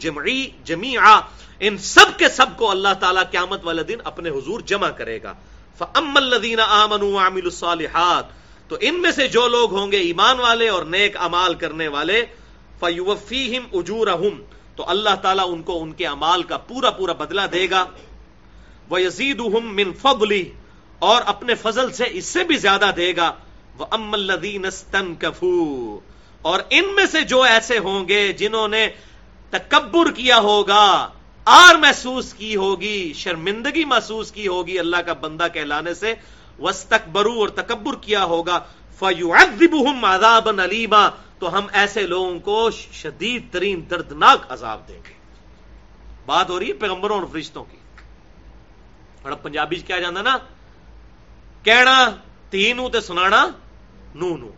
[0.00, 0.96] جمعی جمی
[1.60, 5.32] ان سب کے سب کو اللہ تعالیٰ قیامت والے دن اپنے حضور جمع کرے گا۔
[5.78, 8.24] فم الدین امن عامل الصالحات،
[8.68, 12.24] تو ان میں سے جو لوگ ہوں گے ایمان والے اور نیک امال کرنے والے
[12.80, 14.06] فیوفیم اجور
[14.76, 17.84] تو اللہ تعالیٰ ان کو ان کے امال کا پورا پورا بدلہ دے گا۔
[18.90, 20.50] وہ یزید من فضلی
[21.00, 23.32] اور اپنے فضل سے اس سے بھی زیادہ دے گا۔
[23.78, 24.66] وہ ام الدین
[26.42, 28.88] اور ان میں سے جو ایسے ہوں گے جنہوں نے
[29.50, 31.08] تکبر کیا ہوگا،
[31.44, 36.14] آر محسوس کی ہوگی، شرمندگی محسوس کی ہوگی اللہ کا بندہ کہلانے سے۔
[36.58, 38.60] وسطرو اور تکبر کیا ہوگا۔
[38.98, 39.32] فیو
[40.02, 41.08] عذاب علیما
[41.38, 45.14] تو ہم ایسے لوگوں کو شدید ترین دردناک عذاب دیں گے۔
[46.26, 47.76] بات ہو رہی ہے پیغمبروں اور فرشتوں کی۔
[49.22, 50.36] اور اب پنجابی کیا جانا نا؟
[51.64, 51.94] کہنا
[52.50, 53.44] تین تے سنانا
[54.14, 54.48] نو نو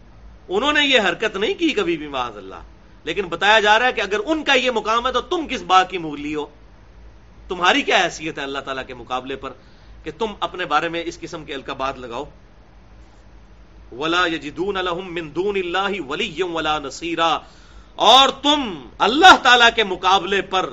[0.48, 2.62] انہوں نے یہ حرکت نہیں کی کبھی بھی معاذ اللہ
[3.06, 5.62] لیکن بتایا جا رہا ہے کہ اگر ان کا یہ مقام ہے تو تم کس
[5.66, 6.46] بات کی مولی ہو
[7.48, 9.52] تمہاری کیا حیثیت ہے اللہ تعالیٰ کے مقابلے پر
[10.04, 12.24] کہ تم اپنے بارے میں اس قسم کے القابات لگاؤ
[13.94, 17.32] ولا یجدون لهم من دون اللہ ولی ولا نصیرا
[17.98, 18.62] اور تم
[19.00, 20.68] اللہ تعالی کے مقابلے پر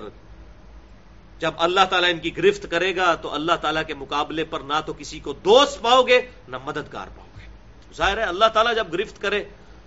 [1.40, 4.74] جب اللہ تعالیٰ ان کی گرفت کرے گا تو اللہ تعالیٰ کے مقابلے پر نہ
[4.86, 7.48] تو کسی کو دوست پاؤ گے، نہ مددگار پاؤ گے۔
[7.96, 9.44] ظاہر ہے، اللہ تعالیٰ جب گرفت کرے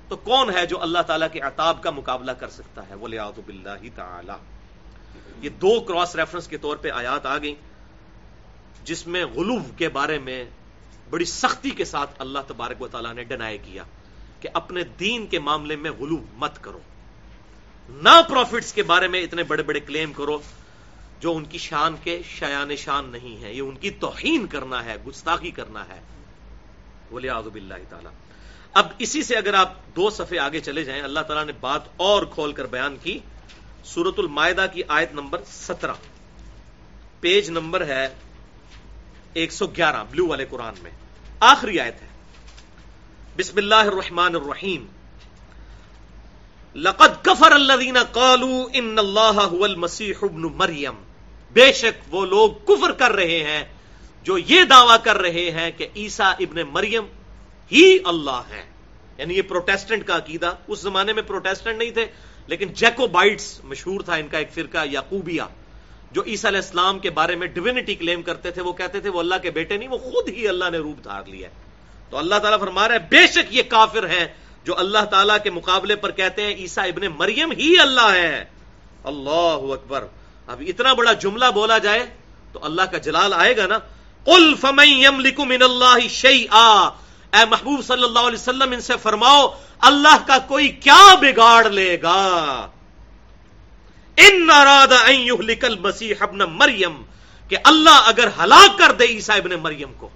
[0.08, 3.40] تو کون ہے جو اللہ تعالیٰ کے عطاب کا مقابلہ کر سکتا ہے؟ ولی آب
[3.94, 4.32] تعالی۔
[5.40, 7.54] یہ دو کراس ریفرنس کے طور پہ آیات آ گئی
[8.84, 10.44] جس میں غلوف کے بارے میں
[11.10, 13.82] بڑی سختی کے ساتھ اللہ تبارک و تعالیٰ نے ڈنائی کیا
[14.40, 16.80] کہ اپنے دین کے معاملے میں غلو مت کرو۔
[17.88, 20.38] نہ پروفٹس کے بارے میں اتنے بڑے بڑے کلیم کرو۔
[21.22, 24.96] جو ان کی شان کے شیان شان نہیں ہے یہ ان کی توہین کرنا ہے،
[25.06, 26.00] گستاخی کرنا ہے۔
[27.10, 28.08] بولے آزب اللہ تعالی۔
[28.72, 32.22] اب اسی سے اگر آپ دو صفحے آگے چلے جائیں، اللہ تعالیٰ نے بات اور
[32.34, 33.18] کھول کر بیان کی۔
[33.84, 35.92] سورت المائدہ کی آیت نمبر سترہ۔
[37.20, 38.08] پیج نمبر ہے
[39.32, 40.90] ایک سو گیارہ بلو والے قرآن میں۔
[41.40, 42.06] آخری آیت ہے۔
[43.36, 44.86] بسم اللہ الرحمن الرحیم۔
[46.74, 51.11] لقد کفر الذین قالوا ان اللہ هو المسیح ابن مریم۔
[51.52, 53.64] بے شک وہ لوگ کفر کر رہے ہیں
[54.22, 57.04] جو یہ دعویٰ کر رہے ہیں کہ عیسا ابن مریم
[57.72, 58.64] ہی اللہ ہے
[59.18, 62.06] یعنی یہ پروٹیسٹنٹ کا عقیدہ، اس زمانے میں پروٹیسٹنٹ نہیں تھے،
[62.46, 65.42] لیکن جیکو بائٹس مشہور تھا ان کا ایک فرقہ، یعقوبیہ،
[66.12, 69.18] جو عیسیٰ علیہ السلام کے بارے میں ڈیوینٹی کلیم کرتے تھے۔ وہ کہتے تھے وہ
[69.18, 71.48] اللہ کے بیٹے نہیں، وہ خود ہی اللہ نے روپ دھار لیا
[72.10, 74.26] تو اللہ تعالیٰ فرما رہا ہے، بے شک یہ کافر ہیں
[74.64, 78.44] جو اللہ تعالیٰ کے مقابلے پر کہتے ہیں عیسا ابن مریم ہی اللہ ہے۔
[79.04, 80.06] اللہ اکبر۔
[80.48, 82.04] اب اتنا بڑا جملہ بولا جائے
[82.52, 83.78] تو اللہ کا جلال آئے گا نا۔
[84.26, 84.54] کل
[85.38, 89.46] من اللہ شی اے محبوب صلی اللہ علیہ وسلم، ان سے فرماؤ،
[89.88, 92.68] اللہ کا کوئی کیا بگاڑ لے گا؟
[94.18, 94.92] ان ناراد
[95.40, 97.02] لکل مسیح ابن مریم
[97.50, 100.08] کہ اللہ اگر ہلاک کر دے عیسا ابن مریم کو،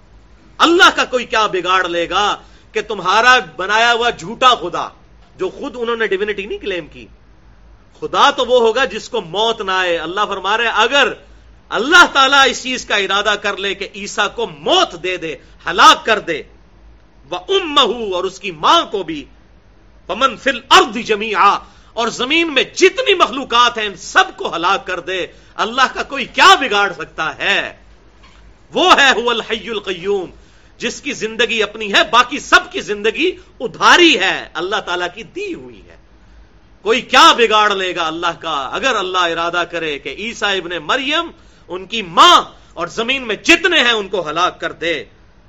[0.59, 2.27] اللہ کا کوئی کیا بگاڑ لے گا؟
[2.71, 4.87] کہ تمہارا بنایا ہوا جھوٹا خدا،
[5.37, 7.05] جو خود انہوں نے ڈیوینٹی نہیں کلیم کی
[7.99, 11.13] خدا تو وہ ہوگا جس کو موت نہ آئے۔ اللہ فرما رہے اگر
[11.69, 15.35] اللہ تعالیٰ اس چیز کا ارادہ کر لے کہ عیسا کو موت دے دے،
[15.69, 16.43] ہلاک کر دے
[17.29, 17.77] وہ ام
[18.13, 19.25] اور اس کی ماں کو بھی
[20.07, 21.33] پمن فل ارد جمی
[21.93, 26.25] اور زمین میں جتنی مخلوقات ہیں، ان سب کو ہلاک کر دے۔ اللہ کا کوئی
[26.25, 27.75] کیا بگاڑ سکتا ہے؟
[28.73, 30.29] وہ ہے الحی القیوم،
[30.77, 35.53] جس کی زندگی اپنی ہے، باقی سب کی زندگی ادھاری ہے۔ اللہ تعالی کی دی
[35.53, 35.95] ہوئی ہے۔
[36.87, 41.31] کوئی کیا بگاڑ لے گا اللہ کا؟ اگر اللہ ارادہ کرے کہ عیسا ابن مریم
[41.67, 42.41] ان کی ماں
[42.73, 45.03] اور زمین میں جتنے ہیں ان کو ہلاک کر دے۔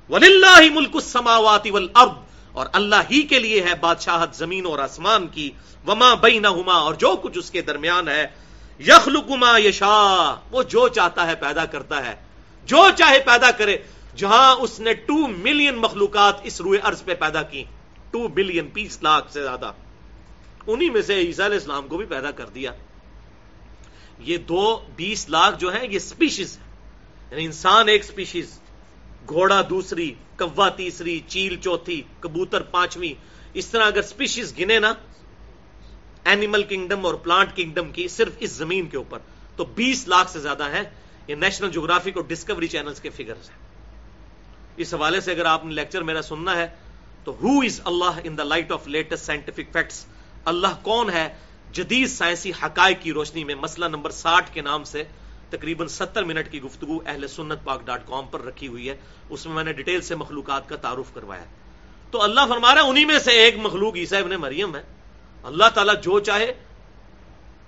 [0.09, 2.11] ولی ملک السماوات والارض
[2.51, 5.51] اور اللہ ہی کے لیے ہے بادشاہت زمین اور آسمان کی۔
[5.87, 8.27] وما بینہما اور جو کچھ اس کے درمیان ہے۔
[8.79, 12.15] یخلق ما یشا وہ جو چاہتا ہے پیدا کرتا ہے۔
[12.65, 13.77] جو چاہے پیدا کرے۔
[14.15, 17.63] جہاں اس نے ٹو ملین مخلوقات اس روئے ارض پہ پیدا کی۔
[18.11, 19.71] ٹو بلین بیس لاکھ سے زیادہ۔
[20.73, 22.71] انہی میں سے عیسیٰ علیہ السلام کو بھی پیدا کر دیا۔
[24.19, 26.63] یہ دو بیس لاکھ جو ہیں، یہ سپیشیز ہے
[27.31, 28.59] یعنی انسان ایک سپیشیز
[29.27, 33.13] گھوڑا دوسری، کوا تیسری، چیل چوتھی، کبوتر پانچویں۔
[33.53, 34.93] اس طرح اگر سپیشیز گنے نا
[36.25, 39.19] اینیمل کنگڈم اور پلانٹ کنگڈم کی صرف اس زمین کے اوپر۔
[39.55, 40.81] تو بیس لاکھ سے زیادہ ہے
[41.27, 43.57] یہ نیشنل جغرافک اور ڈسکوری چینلز کے فگرز ہیں۔
[44.77, 46.67] اس حوالے سے اگر آپ نے لیکچر میرا سننا ہے،
[47.23, 50.05] تو who is Allah in the light of latest scientific facts
[50.45, 51.35] اللہ کون ہے
[51.71, 55.03] جدید سائنسی حقائق کی روشنی میں مسئلہ نمبر ساٹھ کے نام سے
[55.49, 58.97] تقریباً ستر منٹ کی گفتگو اہل سنت پاک ڈاٹ کام پر رکھی ہوئی ہے۔
[59.29, 61.43] اس میں میں نے ڈیٹیل سے مخلوقات کا تعارف کروایا۔
[62.11, 64.83] تو اللہ فرما رہا ہے، انہی میں سے ایک مخلوق عیسا ابن مریم ہے۔
[65.43, 66.53] اللہ تعالیٰ جو چاہے،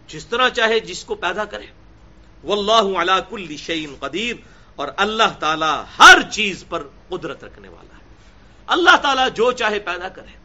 [0.08, 1.66] جس طرح چاہے، جس کو پیدا کرے۔
[2.44, 4.36] وہ اللہ کل شعین قدیر۔
[4.76, 8.04] اور اللہ تعالیٰ ہر چیز پر قدرت رکھنے والا ہے۔
[8.68, 10.41] اللہ تعالیٰ جو چاہے پیدا کرے۔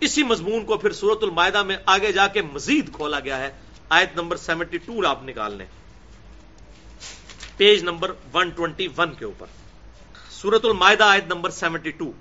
[0.00, 3.50] اسی مضمون کو پھر سورت المائدہ میں آگے جا کے مزید کھولا گیا ہے۔
[3.88, 5.66] آیت نمبر سیونٹی ٹو آپ نکال لیں۔
[7.56, 9.46] Page number one twenty one کے اوپر۔
[10.30, 12.12] سورت المائدہ آیت نمبر سیونٹی ٹو۔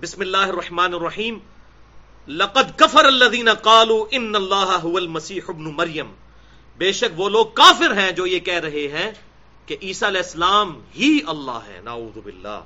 [0.00, 1.38] بسم اللہ الرحمن الرحیم۔
[2.28, 6.14] لقد کفر الذین قالوا ان اللہ هو المسیح ابن مریم۔
[6.78, 9.12] بے شک وہ لوگ کافر ہیں جو یہ کہہ رہے ہیں
[9.66, 12.60] کہ عیسیٰ علیہ السلام ہی اللہ ہے۔ نعوذ باللہ۔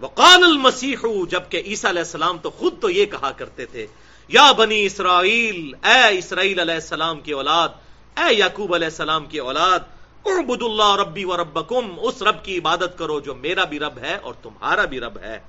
[0.00, 0.96] وقال المسیح،
[1.30, 3.86] جبکہ عیسیٰ علیہ السلام تو خود تو یہ کہا کرتے تھے،
[4.28, 7.68] یا بنی اسرائیل، اے اسرائیل علیہ السلام کی اولاد،
[8.16, 9.78] اے یعقوب علیہ السلام کی اولاد
[10.26, 14.16] اعبد اللہ ربی و ربکم، اس رب کی عبادت کرو جو میرا بھی رب ہے
[14.22, 15.40] اور تمہارا بھی رب ہے۔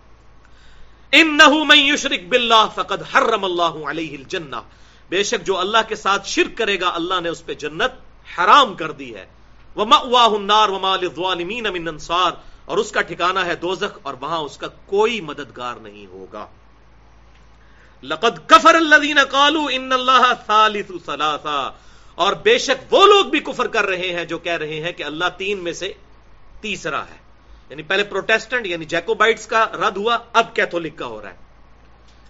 [1.11, 4.55] انہو من یشرک باللہ فقد حرم اللہ علیہ الجنہ۔
[5.09, 7.91] بے شک جو اللہ کے ساتھ شرک کرے گا، اللہ نے اس پہ جنت
[8.37, 9.25] حرام کر دی ہے۔
[9.75, 12.31] وَمَأْوَاهُ النَّارُ وَمَا لِلظَّالِمِينَ مِنْ انصار۔
[12.67, 16.47] اور اس کا ٹھکانہ ہے دوزخ اور وہاں اس کا کوئی مددگار نہیں ہوگا۔
[18.03, 21.73] لقد کفر الذین قالوا ان اللہ ثالث ثلاثہ۔
[22.15, 25.03] اور بے شک وہ لوگ بھی کفر کر رہے ہیں جو کہہ رہے ہیں کہ
[25.03, 25.93] اللہ تین میں سے
[26.61, 27.17] تیسرا ہے۔
[27.69, 31.35] یعنی پہلے پروٹیسٹنٹ یعنی جیکوبائٹس کا رد ہوا، اب کیتھولک کا ہو رہا ہے۔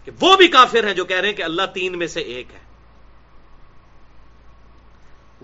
[0.06, 2.47] کہ وہ بھی کافر ہیں جو کہہ رہے ہیں کہ اللہ تین میں سے ایک
[2.54, 2.60] ہے۔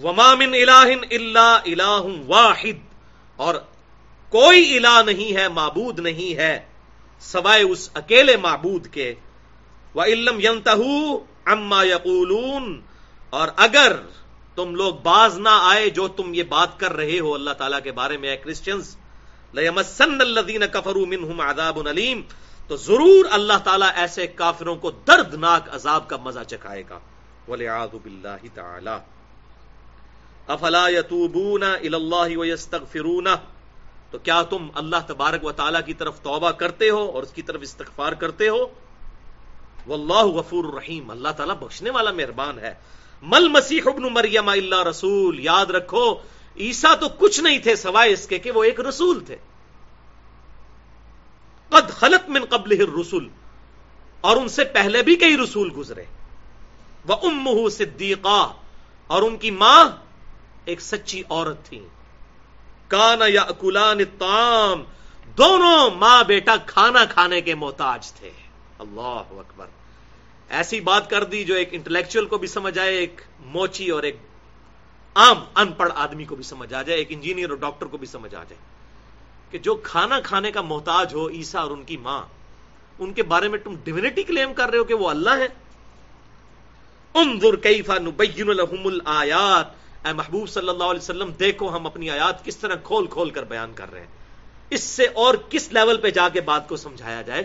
[0.03, 2.93] ومامن الہ اللہ الہ واحد۔
[3.35, 3.55] اور
[4.33, 6.65] کوئی الہ نہیں ہے، معبود نہیں ہے،
[7.19, 9.15] سوائے اس اکیلے معبود کے۔
[9.93, 10.69] وہ علم ینتہ
[11.45, 12.81] اما یقولون
[13.29, 13.95] اور اگر
[14.55, 17.91] تم لوگ باز نہ آئے جو تم یہ بات کر رہے ہو اللہ تعالیٰ کے
[17.91, 18.97] بارے میں کرسچنس
[19.53, 22.21] لَيَمَسَّنَّ الَّذِينَ كَفَرُوا مِنْهُمْ عَذَابٌ عَلِيمٌ
[22.67, 26.99] تو ضرور اللہ تعالیٰ ایسے کافروں کو دردناک عذاب کا مزہ چکھائے گا۔
[27.47, 28.95] وَلِعَاذُ بِاللَّهِ تَعَالَى۔
[30.47, 33.27] افلا یتوبون الی اللہ ویستغفرون
[34.13, 37.41] تو کیا تم اللہ تبارک و تعالی کی طرف توبہ کرتے ہو اور اس کی
[37.41, 38.65] طرف استغفار کرتے ہو؟
[39.87, 42.73] واللہ غفور الرحیم اللہ تعالیٰ بخشنے والا مہربان ہے۔
[43.23, 46.03] مل مسیح ابن مریم اللہ رسول، یاد رکھو
[46.57, 49.37] عیسا تو کچھ نہیں تھے سوائے اس کے کہ وہ ایک رسول تھے۔
[51.71, 53.27] قد خلط من قبل رسول
[54.23, 56.05] اور ان سے پہلے بھی کئی رسول گزرے۔
[57.07, 58.41] وہ ام صدیقہ،
[59.09, 59.83] اور ان کی ماں
[60.65, 61.79] ایک سچی عورت تھی
[62.87, 64.83] کانا یا اکولان تام
[65.37, 68.29] دونوں ماں بیٹا کھانا کھانے کے محتاج تھے۔
[68.79, 69.65] اللہ اکبر۔
[70.49, 74.17] ایسی بات کر دی جو ایک انٹلیکچوئل کو بھی سمجھ آئے، ایک موچی اور ایک
[75.15, 78.07] عام ان پڑھ آدمی کو بھی سمجھ آ جائے، ایک انجینئر اور ڈاکٹر کو بھی
[78.07, 78.61] سمجھ آ جائے
[79.51, 82.21] کہ جو کھانا کھانے کا محتاج ہو عیسا اور ان کی ماں،
[82.99, 85.47] ان کے بارے میں تم ڈیونٹی کلیم کر رہے ہو کہ وہ اللہ ہے؟
[87.13, 92.45] انظر کیفا نبین لهم الآیات اے محبوب صلی اللہ علیہ وسلم، دیکھو ہم اپنی آیات
[92.45, 94.07] کس طرح کھول کھول کر بیان کر رہے ہیں۔
[94.69, 97.43] اس سے اور کس لیول پہ جا کے بات کو سمجھایا جائے؟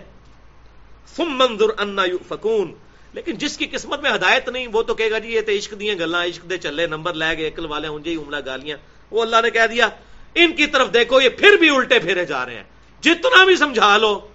[1.17, 2.75] ثم منظر انا فکون
[3.13, 5.81] لیکن جس کی قسمت میں ہدایت نہیں، وہ تو کہے گا جی یہ تو عشق
[5.81, 8.79] دیے گلا عشق دے چلے، نمبر لے گئے، عقل والے ہوں جی عملہ گالیاں۔
[9.11, 9.89] وہ اللہ نے کہہ دیا،
[10.35, 12.63] ان کی طرف دیکھو، یہ پھر بھی الٹے پھیرے جا رہے ہیں۔
[13.01, 14.29] جتنا بھی سمجھا لو،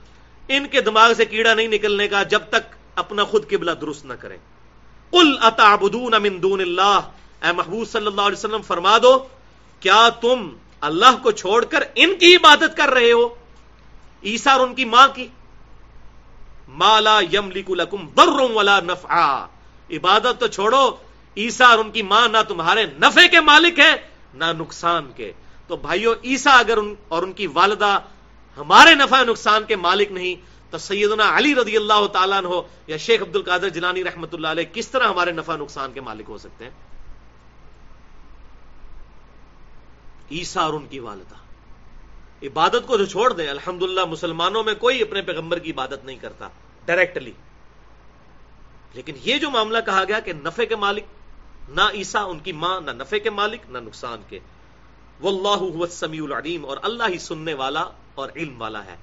[0.47, 4.13] ان کے دماغ سے کیڑا نہیں نکلنے کا جب تک اپنا خود قبلہ درست نہ
[4.13, 4.37] کریں۔
[5.09, 6.99] قل اتعبدون من دون اللہ
[7.43, 9.27] اے محبوب صلی اللہ علیہ وسلم، فرما دو،
[9.79, 10.49] کیا تم
[10.81, 13.27] اللہ کو چھوڑ کر ان کی عبادت کر رہے ہو؟
[14.23, 15.27] عیسا اور ان کی ماں کی۔
[16.67, 19.45] مالا یم لکم برم ولا نفع
[19.89, 20.85] عبادت تو چھوڑو
[21.37, 23.93] عیسا اور ان کی ماں نہ تمہارے نفے کے مالک ہے
[24.33, 25.31] نہ نقصان کے۔
[25.67, 27.99] تو بھائیو عیسا اگر ان اور ان کی والدہ
[28.57, 30.35] ہمارے نفع نقصان کے مالک نہیں،
[30.71, 34.73] تو سیدنا علی رضی اللہ تعالیٰ ہو یا شیخ عبد القادر جنانی رحمت اللہ علیہ
[34.73, 36.71] کس طرح ہمارے نفع نقصان کے مالک ہو سکتے ہیں؟
[40.33, 41.35] عیسا اور ان کی والدہ۔
[42.45, 46.47] عبادت کو جو چھوڑ دیں الحمد مسلمانوں میں کوئی اپنے پیغمبر کی عبادت نہیں کرتا
[46.85, 47.31] ڈائریکٹلی
[48.93, 51.03] لیکن یہ جو معاملہ کہا گیا کہ نفے کے مالک،
[51.69, 54.39] نہ عیسا ان کی ماں، نہ نفے کے مالک، نہ نقصان کے۔
[55.19, 57.83] وہ اللہ سمیع العلیم، اور اللہ ہی سننے والا
[58.15, 58.95] اور علم والا ہے۔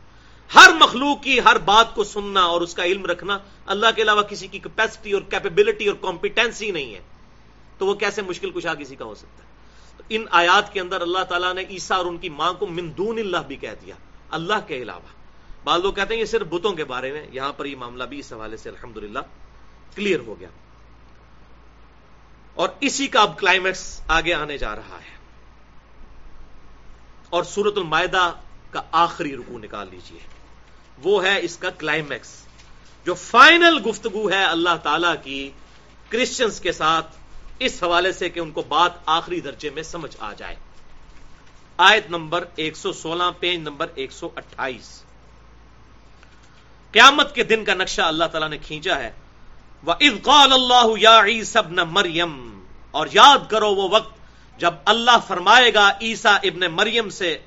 [0.51, 4.23] ہر مخلوق کی ہر بات کو سننا اور اس کا علم رکھنا اللہ کے علاوہ
[4.23, 7.01] کسی کی کیپیسٹی اور کیپیبلٹی اور کمپیٹنسی نہیں ہے۔
[7.79, 9.50] تو وہ کیسے مشکل کشا کسی کا ہو سکتا ہے؟
[10.11, 13.37] ان آیات کے اندر اللہ تعالیٰ نے عیسا اور ان کی ماں کو مندون اللہ
[13.37, 13.95] بھی کہہ دیا،
[14.31, 15.21] اللہ کے علاوہ۔
[15.65, 18.19] بعض لوگ کہتے ہیں یہ صرف بتوں کے بارے میں، یہاں پر یہ معاملہ بھی
[18.19, 18.99] اس حوالے سے الحمد
[19.95, 20.49] کلیئر ہو گیا۔
[22.55, 25.17] اور اسی کا اب کلائمیکس آگے آنے جا رہا ہے۔
[27.31, 28.33] اور سورت المائدہ
[28.71, 30.21] کا آخری رکو نکال لیجیے۔
[31.03, 32.29] وہ ہے اس کا کلائمیکس
[33.05, 35.51] جو فائنل گفتگو ہے اللہ تعالی کی
[36.09, 37.20] کرسچنس کے ساتھ
[37.61, 40.57] اس حوالے سے کہ ان کو بات آخری درجے میں سمجھ آ جائے۔
[41.77, 44.89] آیت نمبر ایک سو سولہ پیج نمبر ایک سو اٹھائیس۔
[46.93, 49.11] قیامت کے دن کا نقشہ اللہ تعالیٰ نے کھینچا ہے۔
[49.85, 52.33] وہ افغال اللہ یا سب مریم
[52.91, 57.39] اور یاد کرو وہ وقت جب اللہ فرمائے گا عیسا ابن مریم سے،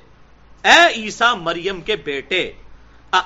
[0.64, 2.52] اے عیسا مریم کے بیٹے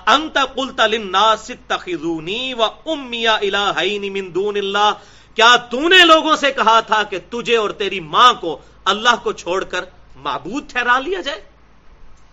[0.06, 4.92] انت قلت للناس اتخذونی و امیا الہین من دون اللہ
[5.38, 9.32] کیا تو نے لوگوں سے کہا تھا کہ تجھے اور تیری ماں کو اللہ کو
[9.32, 9.84] چھوڑ کر
[10.16, 11.44] معبود ٹھہرا لیا جائے؟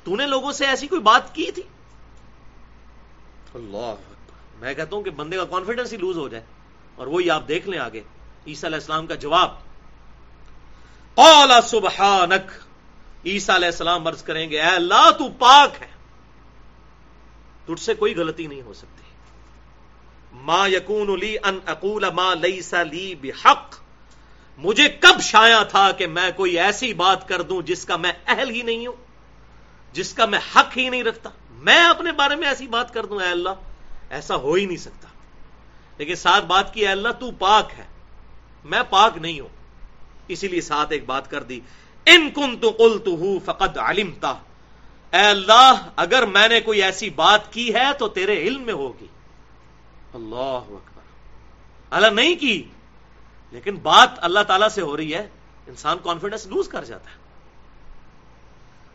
[0.04, 1.64] تو نے لوگوں سے ایسی کوئی بات کی تھی؟
[3.54, 3.96] اللہ
[4.60, 6.44] میں کہتا ہوں کہ بندے کا کانفیڈنس ہی لوز ہو جائے۔
[6.96, 8.02] اور وہی آپ دیکھ لیں آگے۔
[8.48, 9.52] عیسیٰ علیہ السلام کا جواب۔
[11.16, 12.52] اولا سبحانک۔
[13.26, 15.88] عیسیٰ علیہ السلام مرض کریں گے، اے اللہ تو پاک ہے۔
[17.66, 19.05] تجھ سے کوئی غلطی نہیں ہو سکتی۔
[20.42, 23.76] ما یقون لی ان اقول ما لیسا لی بحق۔
[24.58, 28.50] مجھے کب شایا تھا کہ میں کوئی ایسی بات کر دوں جس کا میں اہل
[28.50, 28.96] ہی نہیں ہوں،
[29.94, 33.22] جس کا میں حق ہی نہیں رکھتا۔ میں اپنے بارے میں ایسی بات کر دوں،
[33.22, 33.50] اے اللہ،
[34.10, 35.08] ایسا ہو ہی نہیں سکتا۔
[35.98, 37.86] لیکن ساتھ بات کی، اے اللہ، تو پاک ہے۔
[38.64, 39.50] میں پاک نہیں ہوں،
[40.28, 41.60] اسی لیے ساتھ ایک بات کر دی۔
[42.06, 44.34] ان کن تو کل تو فقط علمتا
[45.14, 49.06] اے اللہ، اگر میں نے کوئی ایسی بات کی ہے تو تیرے علم میں ہوگی۔
[50.16, 51.02] اللہ اکبر۔
[51.90, 52.64] اللہ نہیں کی،
[53.52, 55.30] لیکن بات اللہ تعالی سے ہو رہی ہے،
[55.68, 57.16] انسان کانفیڈنس لوز کر جاتا ہے۔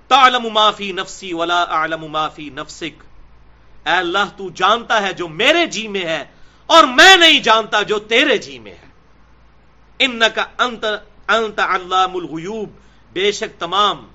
[0.09, 3.03] تعلم ما فی نفسی ولا اعلم ما فی نفسک۔
[3.87, 6.25] اے اللہ، تو جانتا ہے جو میرے جی میں ہے،
[6.67, 8.89] اور میں نہیں جانتا جو تیرے جی میں ہے۔
[9.99, 10.85] ان کا انت
[11.29, 12.69] انت علام الغیوب۔
[13.13, 14.07] بے شک تمام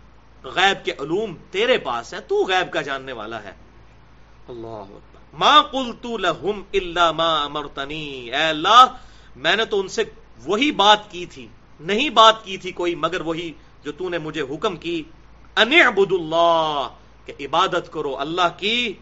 [0.44, 3.52] غیب کے علوم تیرے پاس ہے تو غیب کا جاننے والا ہے۔
[4.48, 8.86] اللہ ما قلت لهم الا ما امرتنی اے اللہ،
[9.36, 10.04] میں نے تو ان سے
[10.46, 11.48] وہی بات کی تھی،
[11.80, 13.52] نہیں بات کی تھی کوئی، مگر وہی
[13.84, 15.04] جو تو نے مجھے حکم کی۔
[15.58, 16.88] ان عبد اللہ
[17.26, 18.94] کہ عبادت کرو اللہ کی۔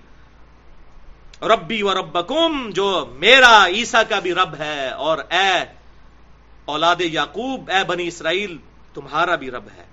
[1.42, 5.54] ربی و ربکم جو میرا عیسیٰ کا بھی رب ہے، اور اے
[6.66, 8.58] اولاد یعقوب، اے بنی اسرائیل،
[8.94, 9.86] تمہارا بھی رب ہے۔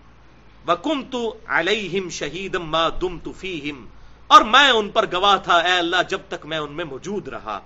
[0.69, 3.87] وکم تو علیہم شہیدم ما دم تو فیہم
[4.31, 7.61] اور میں ان پر گواہ تھا، اے اللہ، جب تک میں ان میں موجود رہا۔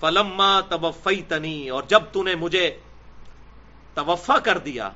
[0.00, 2.78] فلما توفیتنی اور جب تو نے مجھے
[3.94, 4.90] توفا کر دیا،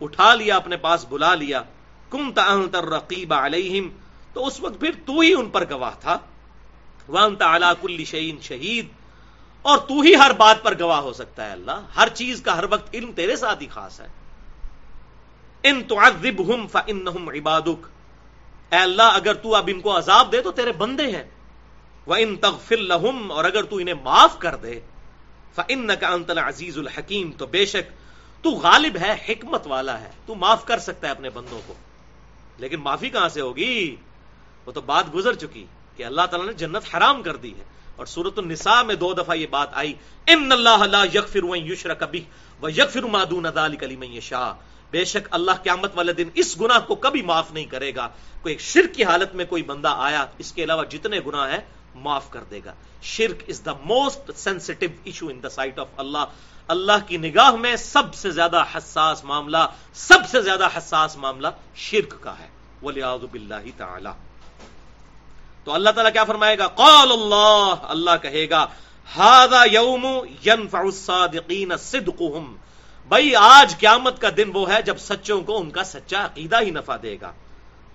[0.00, 1.62] اٹھا لیا، اپنے پاس بلا لیا
[2.10, 2.32] کم
[2.72, 3.88] تر رقیب علیہم
[4.32, 6.18] تو اس وقت پھر تو ہی ان پر گواہ تھا۔
[7.08, 8.88] وانت علا کل شعین شہید
[9.62, 12.64] اور تو ہی ہر بات پر گواہ ہو سکتا ہے اللہ۔ ہر چیز کا ہر
[12.70, 14.08] وقت علم تیرے ساتھ ہی خاص ہے۔
[15.62, 17.95] ان تعذبہم فانہم عبادک۔
[18.72, 21.24] اے اللہ، اگر تو اب ان کو عذاب دے تو تیرے بندے ہیں۔
[22.06, 24.80] وہ ان تغفر لہم اور اگر تو انہیں معاف کر دے
[25.54, 27.92] فانک انت العزیز الحکیم تو بے شک،
[28.42, 31.74] تو غالب ہے، حکمت والا ہے۔ تو معاف کر سکتا ہے اپنے بندوں کو۔
[32.58, 33.96] لیکن معافی کہاں سے ہوگی؟
[34.66, 37.64] وہ تو بات گزر چکی کہ اللہ تعالیٰ نے جنت حرام کر دی ہے۔
[37.96, 39.94] اور سورت النساء میں دو دفعہ یہ بات آئی
[40.26, 42.20] ان اللہ لا یغفر وان یشرک به
[42.62, 44.52] ویغفر ما دون ذلك لمن یشاء
[44.90, 48.08] بے شک اللہ قیامت والے دن اس گناہ کو کبھی معاف نہیں کرے گا۔
[48.42, 51.60] کوئی شرک کی حالت میں کوئی بندہ آیا، اس کے علاوہ جتنے گناہ ہیں،
[51.94, 52.72] معاف کر دے گا۔
[53.02, 56.24] شرک is the most sensitive issue in the sight of اللہ
[56.68, 62.14] اللہ کی نگاہ میں سب سے زیادہ حساس معاملہ، سب سے زیادہ حساس معاملہ شرک
[62.20, 62.48] کا ہے۔
[62.82, 64.10] ولی باللہ تعالی
[65.64, 68.66] تو اللہ تعالیٰ کیا فرمائے گا؟ قال اللہ اللہ کہے گا
[69.16, 70.06] ہادا یوم
[70.46, 72.56] ينفع الصادقین صدقهم۔
[73.08, 76.70] بھائی آج قیامت کا دن وہ ہے جب سچوں کو ان کا سچا عقیدہ ہی
[76.70, 77.32] نفع دے گا۔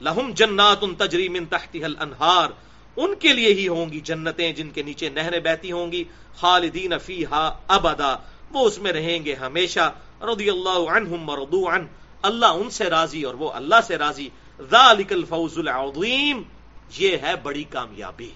[0.01, 2.49] لہم جنات ان تجری من تحتها الانہار۔
[2.95, 6.03] ان کے لیے ہی ہوں گی جنتیں جن کے نیچے نہریں بہتی ہوں گی۔
[6.36, 8.16] خالدین فیہا ابدا۔
[8.51, 9.91] وہ اس میں رہیں گے ہمیشہ۔
[10.22, 11.86] رضی اللہ عنہم ورضوا عن۔
[12.22, 14.30] اللہ ان سے راضی اور وہ اللہ سے راضی۔
[14.72, 16.41] ذالک الفوز العظیم۔
[16.97, 18.30] یہ ہے بڑی کامیابی۔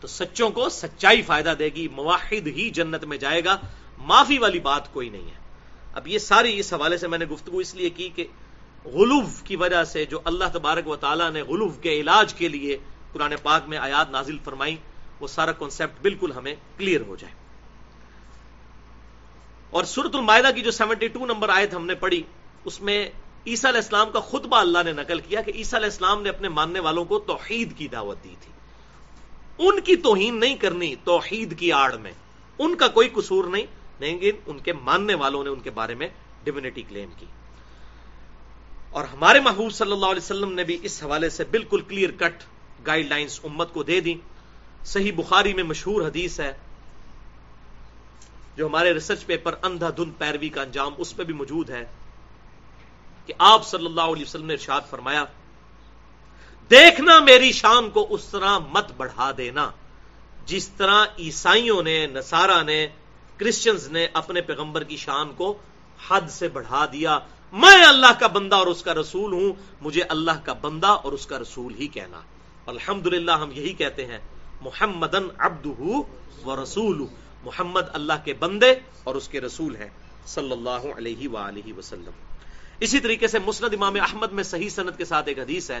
[0.00, 3.56] تو سچوں کو سچائی فائدہ دے گی۔ مواحد ہی جنت میں جائے گا۔
[3.98, 5.46] معافی والی بات کوئی نہیں ہے۔
[5.94, 8.26] اب یہ ساری اس حوالے سے میں نے گفتگو اس لیے کی کہ
[8.84, 12.76] غلوف کی وجہ سے جو اللہ تبارک و تعالیٰ نے غلوف کے علاج کے لیے
[13.12, 14.76] قرآن پاک میں آیات نازل فرمائی
[15.20, 17.34] وہ سارا کانسیپٹ بالکل ہمیں کلیئر ہو جائے۔
[19.70, 22.22] اور سورت المائدہ کی جو سیونٹی ٹو نمبر آیت ہم نے پڑھی،
[22.64, 23.10] اس میں
[23.46, 26.48] عیسیٰ علیہ السلام کا خطبہ اللہ نے نقل کیا کہ عیسیٰ علیہ السلام نے اپنے
[26.48, 28.52] ماننے والوں کو توحید کی دعوت دی تھی۔
[29.58, 32.12] ان کی توہین نہیں کرنی توحید کی آڑ میں۔
[32.58, 33.66] ان کا کوئی قصور نہیں۔
[33.98, 36.08] لیکن ان کے ماننے والوں نے ان کے بارے میں
[36.44, 37.26] ڈیونٹی کلیم کی۔
[38.90, 42.42] اور ہمارے محبوب صلی اللہ علیہ وسلم نے بھی اس حوالے سے بالکل کلیئر کٹ
[42.86, 44.14] گائیڈ لائنز امت کو دے دی۔
[44.84, 46.52] صحیح بخاری میں مشہور حدیث ہے،
[48.56, 51.84] جو ہمارے ریسرچ پیپر اندھا دھند پیروی کا انجام اس پہ بھی موجود ہے،
[53.26, 55.24] کہ آپ صلی اللہ علیہ وسلم نے ارشاد فرمایا،
[56.70, 59.70] دیکھنا میری شان کو اس طرح مت بڑھا دینا۔
[60.46, 62.86] جس طرح عیسائیوں نے نسارا نے
[63.36, 65.58] کرسچنز نے اپنے پیغمبر کی شان کو
[66.08, 67.18] حد سے بڑھا دیا۔
[67.52, 71.26] میں اللہ کا بندہ اور اس کا رسول ہوں، مجھے اللہ کا بندہ اور اس
[71.26, 72.20] کا رسول ہی کہنا۔
[72.66, 74.18] الحمد ہم یہی کہتے ہیں
[74.60, 75.66] محمدن ابد
[76.44, 77.06] و رسول
[77.44, 78.74] محمد اللہ کے بندے
[79.04, 79.88] اور اس کے رسول ہیں۔
[80.26, 82.10] صلی اللہ علیہ وآلہ وسلم۔
[82.80, 85.80] اسی طریقے سے مسند امام احمد میں صحیح صنعت کے ساتھ ایک حدیث ہے۔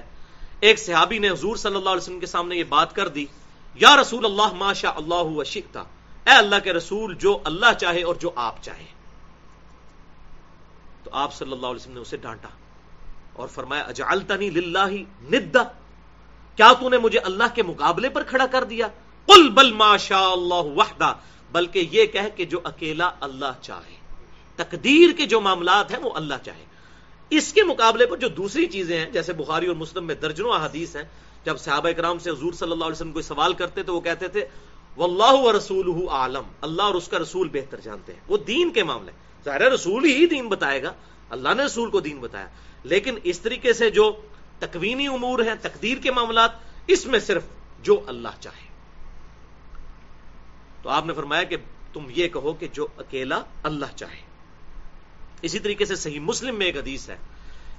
[0.60, 3.26] ایک صحابی نے حضور صلی اللہ علیہ وسلم کے سامنے یہ بات کر دی،
[3.74, 5.82] یا رسول اللہ ماشا اللہ وشکتا
[6.26, 8.84] اے اللہ کے رسول، جو اللہ چاہے اور جو آپ چاہے
[11.02, 12.48] تو آپ صلی اللہ علیہ وسلم نے اسے ڈانٹا
[13.32, 14.86] اور فرمایا، اجعلتنی للہ
[15.22, 15.62] ندا۔
[16.56, 18.86] کیا تو نے مجھے اللہ کے مقابلے پر کھڑا کر دیا؟
[19.26, 21.14] قل بل ماشا اللہ وحدہ۔
[21.52, 23.96] بلکہ یہ کہہ کہ جو اکیلا اللہ چاہے۔
[24.56, 26.64] تقدیر کے جو معاملات ہیں وہ اللہ چاہے۔
[27.30, 30.96] اس کے مقابلے پر جو دوسری چیزیں ہیں، جیسے بخاری اور مسلم میں درجنوں حدیث
[30.96, 31.04] ہیں۔
[31.44, 34.28] جب صحابہ کرام سے حضور صلی اللہ علیہ وسلم کوئی سوال کرتے تو وہ کہتے
[34.28, 34.46] تھے
[34.96, 38.84] واللہ و رسول عالم۔ اللہ اور اس کا رسول بہتر جانتے ہیں۔ وہ دین کے
[38.84, 39.12] معاملے
[39.44, 40.92] ظاہر رسول ہی دین بتائے گا۔
[41.30, 42.48] اللہ نے رسول کو دین بتایا۔
[42.84, 44.20] لیکن اس طریقے سے جو
[44.58, 46.50] تکوینی امور ہیں، تقدیر کے معاملات،
[46.86, 47.44] اس میں صرف
[47.82, 48.66] جو اللہ چاہے۔
[50.82, 51.56] تو آپ نے فرمایا کہ
[51.92, 54.20] تم یہ کہو کہ جو اکیلا اللہ چاہے۔
[55.42, 57.16] اسی طریقے سے صحیح مسلم میں ایک حدیث ہے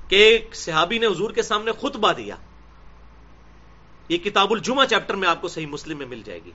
[0.08, 2.36] کہ ایک صحابی نے حضور کے سامنے خطبہ دیا۔
[4.10, 6.52] یہ کتاب الجمہ چیپٹر میں آپ کو صحیح مسلم میں مل جائے گی۔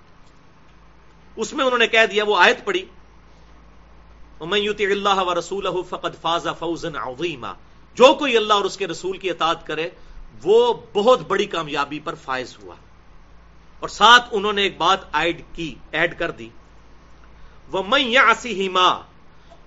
[1.37, 2.85] اس میں انہوں نے کہہ دیا وہ آیت پڑی
[4.41, 7.53] اللہ و رسول فقد فاز فوزن عظیما
[7.95, 9.91] جو کوئی اللہ اور اس کے رسول کی اطاعت کرے،
[10.43, 12.74] وہ بہت بڑی کامیابی پر فائز ہوا۔
[13.80, 16.49] اور ساتھ انہوں نے ایک بات ایڈ کی، ایڈ کر دی
[17.72, 18.18] وہ میں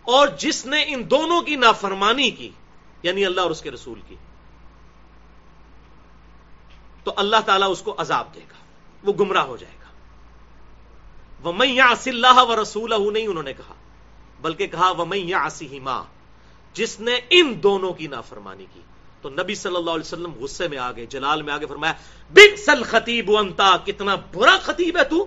[0.01, 2.49] اور جس نے ان دونوں کی نافرمانی کی
[3.03, 4.16] یعنی اللہ اور اس کے رسول کی،
[7.03, 8.57] تو اللہ تعالیٰ اس کو عذاب دے گا،
[9.03, 9.85] وہ گمراہ ہو جائے گا۔
[11.46, 13.74] وہ میں آسی اللہ و رسول نہیں انہوں نے کہا،
[14.41, 15.32] بلکہ کہا وہ میں
[16.74, 18.82] جس نے ان دونوں کی نافرمانی کی۔
[19.22, 21.93] تو نبی صلی اللہ علیہ وسلم غصے میں آگے جلال میں آگے فرمایا
[22.34, 25.26] بگ سل خطیب انتا، کتنا برا خطیب ہے تو۔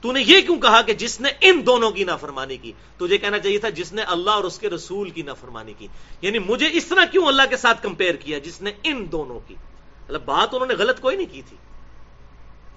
[0.00, 3.38] تو نے یہ کیوں کہا کہ جس نے ان دونوں کی نافرمانی کی؟ تجھے کہنا
[3.38, 5.88] چاہیے تھا جس نے اللہ اور اس کے رسول کی نافرمانی کی۔
[6.22, 9.54] یعنی مجھے اس طرح کیوں اللہ کے ساتھ کمپیئر کیا جس نے ان دونوں کی؟
[10.04, 11.56] مطلب بات انہوں نے غلط کوئی نہیں کی تھی۔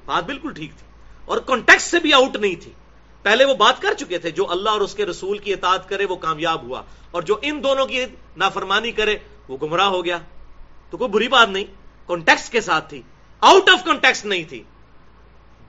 [0.05, 0.87] بات بالکل ٹھیک تھی۔
[1.27, 2.71] اور کانٹیکس سے بھی آؤٹ نہیں تھی۔
[3.21, 6.05] پہلے وہ بات کر چکے تھے، جو اللہ اور اس کے رسول کی اطاعت کرے،
[6.05, 8.05] وہ کامیاب ہوا۔ اور جو ان دونوں کی
[8.37, 9.17] نافرمانی کرے،
[9.47, 10.17] وہ گمراہ ہو گیا۔
[10.89, 11.63] تو کوئی بری بات نہیں
[12.05, 13.01] کانٹیکس کے ساتھ تھی۔
[13.41, 14.63] آؤٹ آف کانٹیکس نہیں تھی۔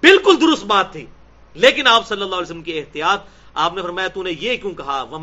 [0.00, 1.06] بالکل درست بات تھی۔
[1.54, 3.20] لیکن آپ صلی اللہ علیہ وسلم کی احتیاط،
[3.54, 5.18] آپ نے فرمایا، تو نے یہ کیوں کہا؟ وہ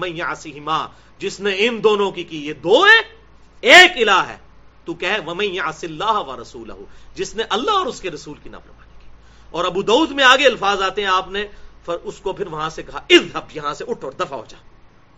[1.19, 3.15] جس نے ان دونوں کی کی، یہ دو ہے
[3.61, 4.37] ایک الہ ہے۔
[4.85, 5.05] تو کہ
[5.83, 6.71] اللہ و رسول
[7.15, 8.84] جس نے اللہ اور اس کے رسول کی نافرمانی
[9.55, 11.47] اور ابو دعود میں آگے الفاظ آتے ہیں آپ نے
[12.03, 14.57] اس کو پھر وہاں سے کہا اذهب یہاں سے اٹھ اور دفع ہو جا۔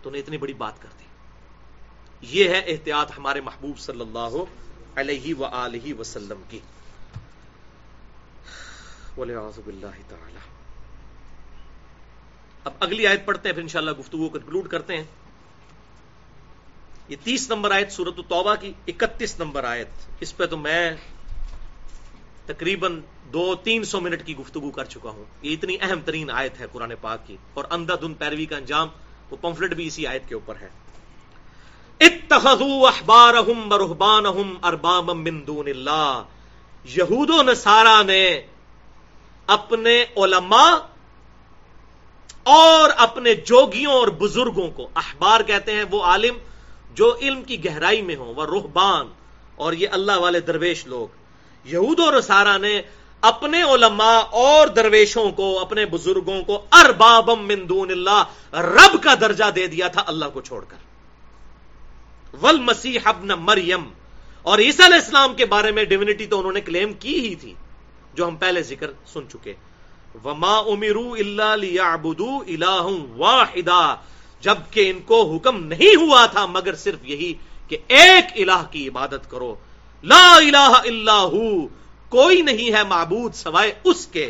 [0.01, 1.03] تو نے اتنی بڑی بات کر دی۔
[2.21, 4.35] یہ ہے احتیاط ہمارے محبوب صلی اللہ
[4.95, 6.59] علیہ وآلہ وسلم کی۔
[9.15, 10.39] باللہ تعالی۔
[12.63, 15.03] اب اگلی آیت پڑھتے ہیں، پھر انشاءاللہ گفتگو کنکلوڈ کرتے ہیں۔
[17.07, 19.87] یہ تیس نمبر آیت سورت التوبہ کی اکتیس نمبر آیت۔
[20.19, 20.91] اس پہ تو میں
[22.47, 23.01] تقریباً
[23.33, 26.65] دو تین سو منٹ کی گفتگو کر چکا ہوں۔ یہ اتنی اہم ترین آیت ہے
[26.71, 28.87] قرآن پاک کی۔ اور اندھا دھن پیروی کا انجام
[29.29, 30.69] وہ پمفلٹ بھی اسی آیت کے اوپر ہے۔
[35.13, 36.23] من دون اللہ۔
[36.85, 38.41] یہود و نصارا نے
[39.47, 40.75] اپنے علماء
[42.43, 46.35] اور اپنے جوگیوں اور بزرگوں کو، احبار کہتے ہیں وہ عالم
[46.93, 49.07] جو علم کی گہرائی میں ہوں وہ روحبان
[49.55, 51.26] اور یہ اللہ والے درویش لوگ۔
[51.67, 52.81] یہود و رسارا نے
[53.21, 59.43] اپنے علماء اور درویشوں کو، اپنے بزرگوں کو، اربابم من دون اللہ، رب کا درجہ
[59.55, 60.77] دے دیا تھا اللہ کو چھوڑ کر۔
[62.41, 63.89] ول مسیح ابن مریم۔
[64.41, 67.53] اور عیسی علیہ السلام کے بارے میں ڈیونٹی تو انہوں نے کلیم کی ہی تھی،
[68.13, 69.53] جو ہم پہلے ذکر سن چکے۔
[70.25, 72.87] وما امرو اللہ لیعبدو الہ
[73.17, 73.95] واحدہ
[74.41, 77.33] جبکہ ان کو حکم نہیں ہوا تھا، مگر صرف یہی
[77.67, 79.55] کہ ایک الہ کی عبادت کرو۔
[80.07, 81.67] لا الہ الا ہو،
[82.09, 84.29] کوئی نہیں ہے معبود سوائے اس کے۔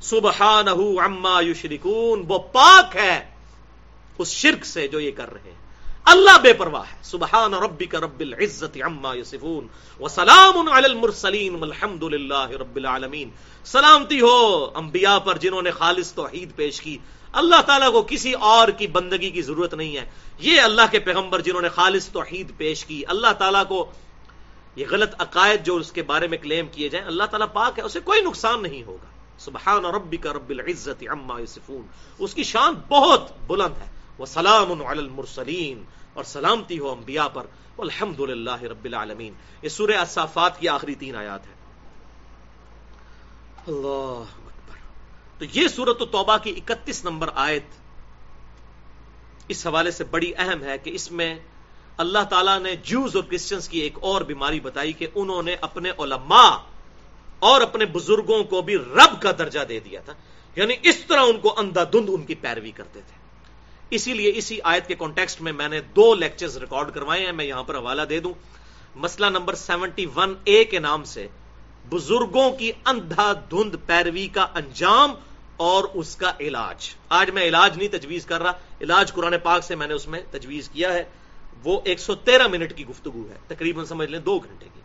[0.00, 3.30] سبحانہ عما یشرکون، وہ پاک ہے
[4.18, 5.58] اس شرک سے جو یہ کر رہے ہیں۔
[6.04, 9.66] اللہ بے پرواہ ہے۔ سبحان ربک رب العزت عما یصفون۔
[10.00, 13.30] وسلام علی المرسلین، والحمد للہ رب العالمین۔
[13.64, 16.98] سلامتی ہو انبیاء پر جنہوں نے خالص توحید پیش کی۔
[17.32, 21.40] اللہ تعالیٰ کو کسی اور کی بندگی کی ضرورت نہیں ہے۔ یہ اللہ کے پیغمبر
[21.40, 23.90] جنہوں نے خالص توحید پیش کی، اللہ تعالیٰ کو
[24.80, 27.84] یہ غلط عقائد جو اس کے بارے میں کلیم کیے جائیں، اللہ تعالیٰ پاک ہے،
[27.84, 31.82] اسے کوئی نقصان نہیں ہوگا۔ سبحان ربی کا رب العزت عما یصفون۔
[32.18, 37.46] اس کی شان بہت بلند ہے۔ وہ سلام المرسلین۔ اور سلامتی ہو انبیاء پر۔
[37.78, 41.52] الحمد للہ رب العالمین۔ یہ سورہ اصافات کی آخری تین آیات ہے
[43.66, 44.76] اللہ اکبر۔
[45.38, 47.64] تو یہ سورت و توبہ کی اکتیس نمبر آیت
[49.48, 51.38] اس حوالے سے بڑی اہم ہے کہ اس میں
[51.96, 55.90] اللہ تعالیٰ نے جوز اور کرسچنس کی ایک اور بیماری بتائی کہ انہوں نے اپنے
[55.98, 56.56] علماء
[57.38, 60.12] اور اپنے بزرگوں کو بھی رب کا درجہ دے دیا تھا۔
[60.56, 63.20] یعنی اس طرح ان کو اندھا دھند ان کی پیروی کرتے تھے۔
[63.90, 67.44] اسی لیے اسی آیت کے کانٹیکسٹ میں میں نے دو لیکچرز ریکارڈ کروائے ہیں، میں
[67.44, 68.32] یہاں پر حوالہ دے دوں۔
[68.94, 71.28] مسئلہ نمبر سیونٹی ون اے کے نام سے
[71.88, 75.14] بزرگوں کی اندھا دھند پیروی کا انجام
[75.56, 79.74] اور اس کا علاج۔ آج میں علاج نہیں تجویز کر رہا، علاج قرآن پاک سے
[79.74, 81.04] میں نے اس میں تجویز کیا ہے۔
[81.64, 84.80] وہ ایک سو تیرہ منٹ کی گفتگو ہے، تقریباً سمجھ لیں دو گھنٹے کی۔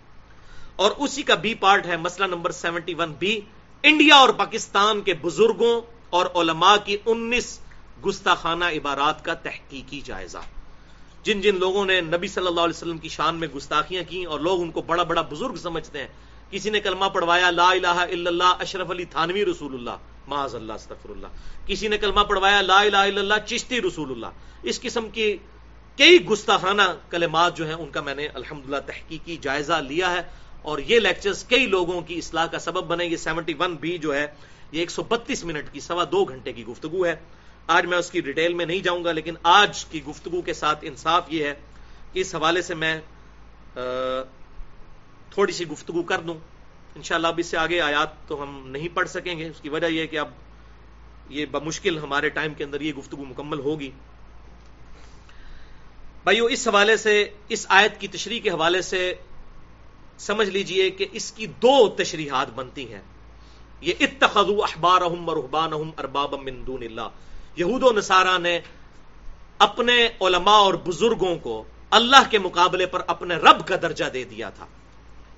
[0.76, 3.40] اور اسی کا بی پارٹ ہے مسئلہ number seventy one B
[3.84, 7.60] India اور پاکستان کے بزرگوں اور علماء کی انیس
[8.06, 10.38] گستاخانہ عبارات کا تحقیقی جائزہ۔
[11.24, 14.40] جن جن لوگوں نے نبی صلی اللہ علیہ وسلم کی شان میں گستاخیاں کی اور
[14.40, 16.08] لوگ ان کو بڑا بڑا بزرگ سمجھتے ہیں،
[16.52, 19.98] کسی نے کلمہ پڑھوایا لا الہ الا اللہ، اشرف علی تھانوی رسول اللہ،
[20.28, 21.28] معاذ اللہ، استغفر اللہ۔
[21.66, 24.26] کسی نے کلمہ پڑھوایا لا الہ الا اللہ، چشتی رسول اللہ۔
[24.64, 25.38] اس قسم کی
[25.98, 30.22] کئی گستاخانہ کلمات جو ہیں ان کا میں نے الحمدللہ تحقیقی جائزہ لیا ہے
[30.62, 34.14] اور یہ لیکچرز کئی لوگوں کی اصلاح کا سبب بنے۔ یہ سیونٹی ون بی جو
[34.16, 34.26] ہے،
[34.72, 37.16] یہ ایک سو بتیس منٹ کی، سوا دو گھنٹے کی گفتگو ہے۔
[37.68, 40.80] آج میں اس کی ڈیٹیل میں نہیں جاؤں گا، لیکن آج کی گفتگو کے ساتھ
[40.82, 41.54] انصاف یہ ہے
[42.14, 43.00] کہ اس حوالے سے میں
[45.32, 46.36] تھوڑی سی گفتگو کر دوں۔
[46.96, 49.86] انشاءاللہ اب اس سے آگے آیات تو ہم نہیں پڑھ سکیں گے۔ اس کی وجہ
[49.86, 50.30] یہ کہ اب
[51.30, 53.92] یہ بمشکل ہمارے ٹائم کے اندر یہ گفتگو مکمل ہوگی۔
[56.26, 59.14] بھائیو اس حوالے سے، اس آیت کی تشریح کے حوالے سے
[60.18, 63.02] سمجھ لیجیے کہ اس کی دو تشریحات بنتی ہیں۔
[63.82, 67.08] یہ اتخذو احبارہم و رہبانہم اربابا من دون اللہ۔
[67.56, 68.60] یہود و نصارہ نے
[69.58, 74.50] اپنے علماء اور بزرگوں کو اللہ کے مقابلے پر اپنے رب کا درجہ دے دیا
[74.50, 74.66] تھا۔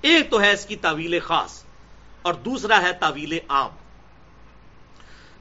[0.00, 1.64] ایک تو ہے اس کی تعویل خاص
[2.22, 3.70] اور دوسرا ہے تعویل عام۔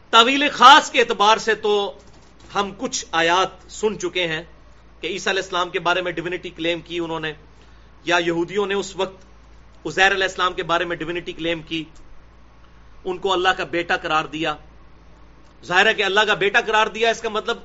[0.09, 1.93] تعویل خاص کے اعتبار سے تو
[2.55, 4.43] ہم کچھ آیات سن چکے ہیں۔
[5.01, 7.33] کہ عیسیٰ علیہ السلام کے بارے میں ڈیونٹی کلیم کی انہوں نے،
[8.05, 9.25] یا یہودیوں نے اس وقت
[9.85, 11.83] عزیر علیہ السلام کے بارے میں ڈیونٹی کلیم کی،
[13.03, 14.55] ان کو اللہ کا بیٹا قرار دیا۔
[15.63, 17.57] ظاہر ہے کہ اللہ کا بیٹا قرار دیا، اس کا مطلب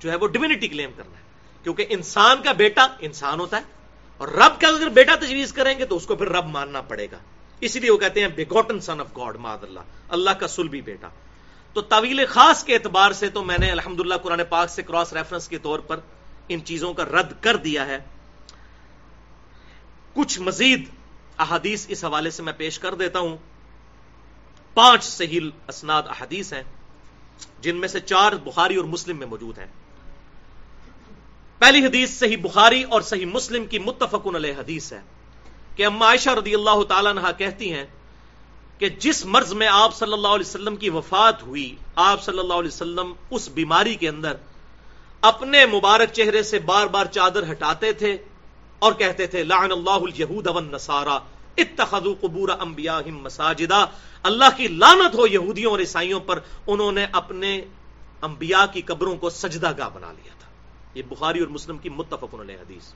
[0.00, 1.22] جو ہے وہ ڈیونٹی کلیم کرنا ہے۔
[1.64, 3.72] کیونکہ انسان کا بیٹا انسان ہوتا ہے،
[4.20, 7.06] اور رب کا اگر بیٹا تجویز کریں گے تو اس کو پھر رب ماننا پڑے
[7.12, 7.18] گا۔
[7.62, 11.08] اسی لیے وہ کہتے ہیں بیگوٹن سن آف گاڈ ماد اللہ۔ اللہ کا سلبی بیٹا۔
[11.76, 15.48] تو طویل خاص کے اعتبار سے تو میں نے الحمدللہ قرآن پاک سے کراس ریفرنس
[15.48, 16.00] کے طور پر
[16.48, 17.98] ان چیزوں کا رد کر دیا ہے۔
[20.12, 20.88] کچھ مزید
[21.38, 23.36] احادیث اس حوالے سے میں پیش کر دیتا ہوں۔
[24.74, 26.62] پانچ صحیح اسناد احادیث ہیں،
[27.60, 29.66] جن میں سے چار بخاری اور مسلم میں موجود ہیں۔
[31.58, 35.00] پہلی حدیث صحیح بخاری اور صحیح مسلم کی متفقن علیہ حدیث ہے
[35.76, 37.84] کہ اما عائشہ رضی اللہ تعالیٰ عنہ کہتی ہیں
[38.78, 42.54] کہ جس مرض میں آپ صلی اللہ علیہ وسلم کی وفات ہوئی، آپ صلی اللہ
[42.54, 44.36] علیہ وسلم اس بیماری کے اندر
[45.24, 48.16] اپنے مبارک چہرے سے بار بار چادر ہٹاتے تھے
[48.82, 51.16] اور کہتے تھے، لعن اللہ الیہود والنصارى
[51.58, 53.84] اتخذوا قبور انبیاءہم مساجدہ.
[54.24, 57.50] اللہ کی لعنت ہو یہودیوں اور عیسائیوں پر، انہوں نے اپنے
[58.22, 60.48] انبیاء کی قبروں کو سجدہ گاہ بنا لیا تھا.
[60.94, 62.92] یہ بخاری اور مسلم کی متفق علیہ حدیث.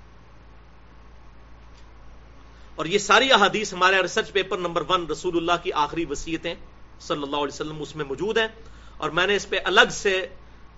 [2.79, 6.55] اور یہ ساری احادیث ہمارے ریسرچ پیپر نمبر ون رسول اللہ کی آخری وسیعتیں
[7.01, 8.49] صلی اللہ علیہ وسلم اس میں موجود ہیں
[8.97, 10.15] اور میں نے اس پہ الگ سے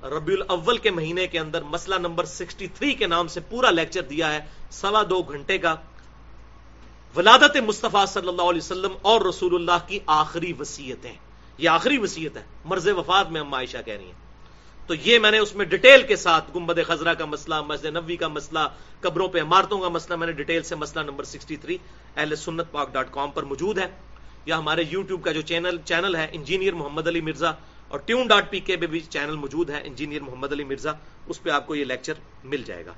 [0.02, 4.02] ربیع الاول کے مہینے کے اندر مسئلہ نمبر سکسٹی تھری کے نام سے پورا لیکچر
[4.02, 4.40] دیا ہے،
[4.70, 5.74] سوا دو گھنٹے کا۔
[7.16, 11.12] ولادت مصطفیٰ صلی اللہ علیہ وسلم اور رسول اللہ کی آخری وسیعتیں
[11.58, 14.30] یہ آخری وسیعت ہے، مرض وفات میں ہم عائشہ کہہ رہی ہیں۔
[14.86, 18.16] تو یہ میں نے اس میں ڈیٹیل کے ساتھ گمبد خزرہ کا مسئلہ، مسجد نبوی
[18.16, 18.58] کا مسئلہ،
[19.00, 21.76] قبروں پہ عمارتوں کا مسئلہ، میں نے ڈیٹیل سے مسئلہ نمبر 63
[22.16, 23.86] اہل سنت پاک ڈاٹ کام پر موجود ہے۔
[24.46, 27.52] یا ہمارے یوٹیوب کا جو چینل چینل ہے، انجینئر محمد علی مرزا
[27.90, 30.92] اور ٹیون ڈاٹ پی کے پہ بھی چینل موجود ہے انجینئر محمد علی مرزا،
[31.26, 32.12] اس پہ آپ کو یہ لیکچر
[32.44, 32.92] مل جائے گا۔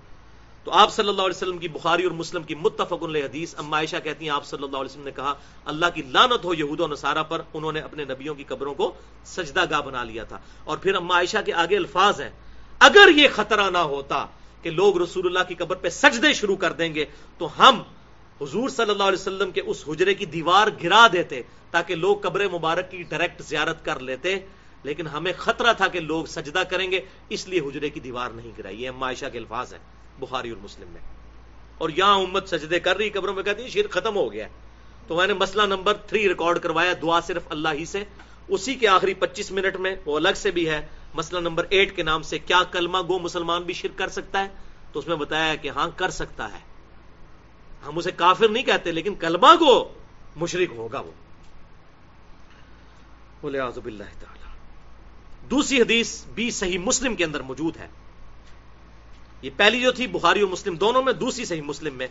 [0.65, 3.77] تو آپ صلی اللہ علیہ وسلم کی بخاری اور مسلم کی متفق علیہ حدیث، اما
[3.77, 5.35] عائشہ کہتی ہیں، آپ صلی اللہ علیہ وسلم نے کہا،
[5.65, 8.93] اللہ کی لانت ہو یہود و نصارہ پر، انہوں نے اپنے نبیوں کی قبروں کو
[9.25, 12.31] سجدہ گاہ بنا لیا تھا۔ اور پھر اما عائشہ کے آگے الفاظ ہیں،
[12.79, 14.27] اگر یہ خطرہ نہ ہوتا
[14.63, 17.05] کہ لوگ رسول اللہ کی قبر پہ سجدے شروع کر دیں گے،
[17.39, 17.83] تو ہم
[18.41, 22.49] حضور صلی اللہ علیہ وسلم کے اس حجرے کی دیوار گرا دیتے تاکہ لوگ قبر
[22.49, 24.39] مبارک کی ڈائریکٹ زیارت کر لیتے۔
[24.83, 28.53] لیکن ہمیں خطرہ تھا کہ لوگ سجدہ کریں گے، اس لیے حجرے کی دیوار نہیں
[28.59, 29.81] گرائی یہ معائشہ کے الفاظ ہیں،
[30.19, 31.01] بخاری اور مسلم میں۔
[31.79, 34.49] اور یہاں امت سجدے کر رہی، قبروں میں کہتی ہے شیر ختم ہو گیا۔
[35.07, 38.05] تو میں نے مسئلہ نمبر تھری ریکارڈ کروایا، دعا صرف اللہ ہی سے۔
[38.49, 42.03] اسی کے آخری پچیس منٹ میں، وہ الگ سے بھی ہے، مسئلہ نمبر ایٹ کے
[42.03, 44.49] نام سے کیا کلمہ گو مسلمان بھی شرک کر سکتا ہے؟
[44.93, 46.59] تو اس میں بتایا کہ ہاں کر سکتا ہے۔
[47.87, 49.95] ہم اسے کافر نہیں کہتے، لیکن کلمہ گو
[50.37, 51.13] مشرق ہوگا وہ۔
[53.41, 54.42] بولے آزب اللہ تعالی۔
[55.51, 57.89] دوسری حدیث بھی صحیح مسلم کے اندر موجود ہے۔
[59.43, 62.07] یہ پہلی جو تھی بخاری اور مسلم دونوں میں، دوسری صحیح مسلم میں۔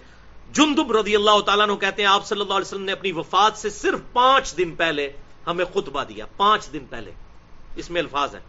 [0.53, 3.57] جندب رضی اللہ تعالیٰ نے کہتے ہیں، آپ صلی اللہ علیہ وسلم نے اپنی وفات
[3.57, 5.11] سے صرف پانچ دن پہلے
[5.47, 7.11] ہمیں خطبہ دیا۔ پانچ دن پہلے۔
[7.75, 8.41] اس میں الفاظ ہیں۔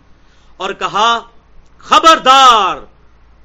[0.56, 1.18] اور کہا،
[1.78, 2.76] خبردار،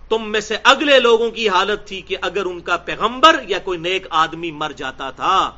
[0.09, 3.79] تم میں سے اگلے لوگوں کی حالت تھی کہ اگر ان کا پیغمبر یا کوئی
[3.79, 5.51] نیک آدمی مر جاتا تھا،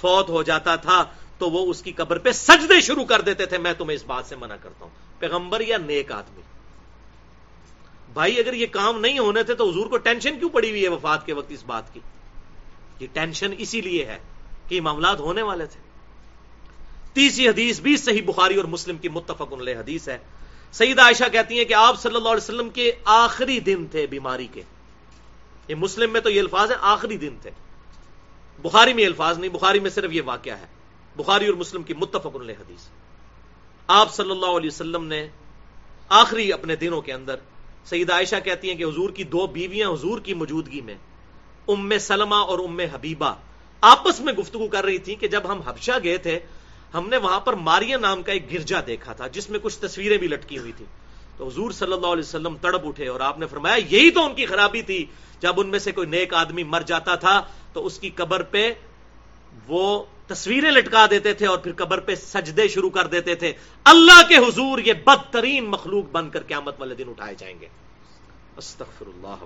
[0.00, 1.04] فوت ہو جاتا تھا،
[1.38, 4.26] تو وہ اس کی قبر پہ سجدے شروع کر دیتے تھے۔ میں تمہیں اس بات
[4.26, 6.42] سے منع کرتا ہوں۔ پیغمبر یا نیک آدمی؟
[8.12, 10.88] بھائی اگر یہ کام نہیں ہونے تھے تو حضور کو ٹینشن کیوں پڑی ہوئی ہے
[10.88, 12.00] وفات کے وقت اس بات کی؟
[13.00, 14.18] یہ ٹینشن اسی لیے ہے
[14.68, 15.80] کہ یہ معاملات ہونے والے تھے۔
[17.12, 20.18] تیسری حدیث بھی صحیح بخاری اور مسلم کی متفق علیہ حدیث ہے۔
[20.72, 24.46] سیدہ عائشہ کہتی ہیں کہ آپ صلی اللہ علیہ وسلم کے آخری دن تھے بیماری
[24.52, 24.62] کے۔
[25.68, 27.50] یہ مسلم میں تو یہ الفاظ ہیں، آخری دن تھے۔
[28.62, 30.66] بخاری میں الفاظ نہیں، بخاری میں صرف یہ واقعہ ہے۔
[31.16, 32.80] بخاری اور مسلم کی متفق علیہ حدیث۔
[33.88, 35.26] آپ صلی اللہ علیہ وسلم نے
[36.10, 37.36] آخری اپنے دنوں کے اندر
[37.84, 40.94] سیدہ عائشہ کہتی ہیں کہ حضور کی دو بیویاں حضور کی موجودگی میں
[41.68, 43.32] ام سلمہ اور ام حبیبہ
[43.82, 46.38] آپس میں گفتگو کر رہی تھی کہ جب ہم حبشہ گئے تھے،
[46.94, 50.18] ہم نے وہاں پر ماریا نام کا ایک گرجا دیکھا تھا، جس میں کچھ تصویریں
[50.18, 50.84] بھی لٹکی ہوئی تھی
[51.38, 54.34] تو حضور صلی اللہ علیہ وسلم تڑپ اٹھے اور آپ نے فرمایا، یہی تو ان
[54.34, 55.04] کی خرابی تھی،
[55.40, 57.40] جب ان میں سے کوئی نیک آدمی مر جاتا تھا
[57.72, 58.70] تو اس کی قبر پہ
[59.68, 63.52] وہ تصویریں لٹکا دیتے تھے اور پھر قبر پہ سجدے شروع کر دیتے تھے۔
[63.84, 67.66] اللہ کے حضور یہ بدترین مخلوق بن کر قیامت والے دن اٹھائے جائیں گے۔
[68.56, 69.36] استغفر اللہ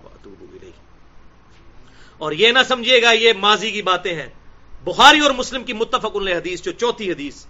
[2.18, 4.28] اور یہ نہ سمجھیے گا، یہ ماضی کی باتیں ہیں۔
[4.85, 7.45] بخاری اور مسلم کی متفق حدیث، جو چوتھی حدیث۔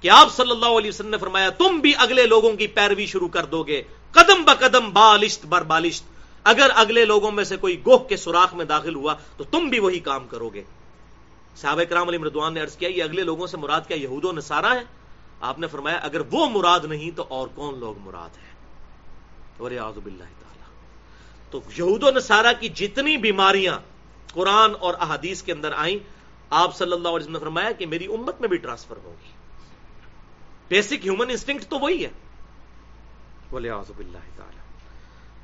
[0.00, 3.28] کہ آپ صلی اللہ علیہ وسلم نے فرمایا، تم بھی اگلے لوگوں کی پیروی شروع
[3.28, 6.04] کر دو گے۔ قدم ب قدم بالشت بر بالشت۔
[6.44, 9.78] اگر اگلے لوگوں میں سے کوئی گوہ کے سوراخ میں داخل ہوا، تو تم بھی
[9.78, 10.62] وہی کام کرو گے۔
[11.60, 14.32] صحابہ کرام علی مردوان نے عرض کیا، یہ اگلے لوگوں سے مراد کیا، یہود و
[14.32, 14.82] نصارہ ہے؟
[15.40, 18.54] آپ نے فرمایا، اگر وہ مراد نہیں تو اور کون لوگ مراد ہیں؟
[19.58, 19.70] اور
[20.04, 20.64] باللہ تعالی.
[21.50, 23.78] تو یہود و نصارہ کی جتنی بیماریاں
[24.32, 25.98] قرآن اور احادیث کے اندر آئیں،
[26.50, 29.32] آپ صلی اللہ علیہ وسلم نے فرمایا کہ میری امت میں بھی ٹرانسفر ہوگی
[30.68, 32.10] بیسک ہیومن انسٹنکٹ تو وہی ہے۔
[33.50, 34.58] بولے آزب اللہ تعالی.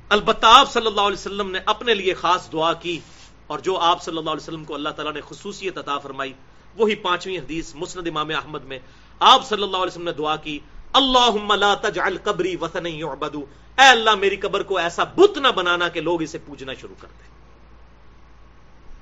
[0.09, 2.99] البتہ آپ صلی اللہ علیہ وسلم نے اپنے لیے خاص دعا کی
[3.47, 6.33] اور جو آپ صلی اللہ علیہ وسلم کو اللہ تعالیٰ نے خصوصیت عطا فرمائی،
[6.77, 8.79] وہی پانچویں حدیث مسند امام احمد میں
[9.19, 10.59] آپ صلی اللہ علیہ وسلم نے دعا کی
[10.93, 13.45] اللہ لا تجعل قبری وطن یعبدو.
[13.77, 17.07] اے اللہ، میری قبر کو ایسا بت نہ بنانا کہ لوگ اسے پوجنا شروع کر
[17.07, 17.33] دیں۔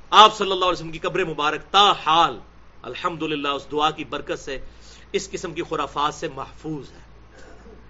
[0.10, 2.39] آپ صلی اللہ علیہ وسلم کی قبر مبارک، تا حال
[2.82, 4.60] الحمد اس دعا کی برکت سے
[5.12, 7.02] اس قسم کی خرافات سے محفوظ ہے۔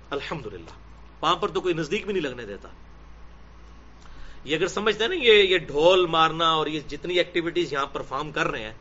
[0.10, 0.76] الحمد للہ
[1.22, 2.68] وہاں پر تو کوئی نزدیک بھی نہیں لگنے دیتا۔
[4.44, 8.32] یہ اگر سمجھتے ہیں نا یہ یہ ڈھول مارنا اور یہ جتنی ایکٹیویٹیز یہاں پرفارم
[8.32, 8.74] کر رہے ہیں،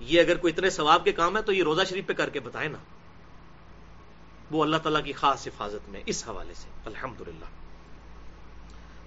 [0.00, 2.40] یہ اگر کوئی اتنے ثواب کے کام ہے تو یہ روزہ شریف پہ کر کے
[2.40, 2.78] بتائیں نا۔
[4.50, 7.22] وہ اللہ تعالیٰ کی خاص حفاظت میں اس حوالے سے الحمد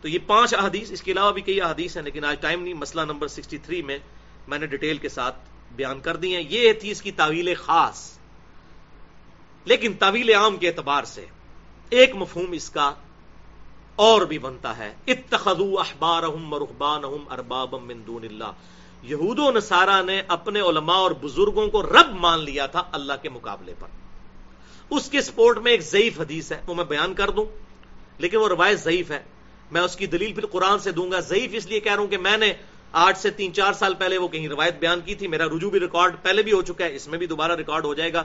[0.02, 2.74] تو یہ پانچ احادیث، اس کے علاوہ بھی کئی احادیث ہیں، لیکن آج ٹائم نہیں،
[2.74, 4.00] مسئلہ نمبر سکسٹی تھری میں
[4.48, 5.36] میں نے ڈیٹیل کے ساتھ
[5.76, 8.18] بیان کر دی ہیں۔ یہ تھی اس کی تعویل خاص۔
[9.66, 11.26] لیکن تعویل عام کے اعتبار سے
[11.90, 12.94] ایک مفہوم اس کا
[14.02, 18.52] اور بھی بنتا ہے۔ اتخذوا احبارهم ورهبانهم اربابا من دون اللہ۔
[19.04, 23.30] یہود و نصارہ نے اپنے علماء اور بزرگوں کو رب مان لیا تھا اللہ کے
[23.30, 23.88] مقابلے پر۔
[24.90, 27.46] اس کے سپورٹ میں ایک ضعیف حدیث ہے، وہ میں بیان کر دوں۔
[28.18, 29.24] لیکن وہ روایت ضعیف ہے۔
[29.72, 32.08] میں اس کی دلیل پھر قرآن سے دوں گا۔ ضعیف اس لیے کہہ رہا ہوں
[32.08, 32.54] کہ میں نے
[32.92, 35.80] آٹھ سے تین، چار سال پہلے وہ کہیں روایت بیان کی تھی۔ میرا رجوع بھی
[35.80, 38.24] ریکارڈ پہلے بھی ہو چکا ہے، اس میں بھی دوبارہ ریکارڈ ہو جائے گا۔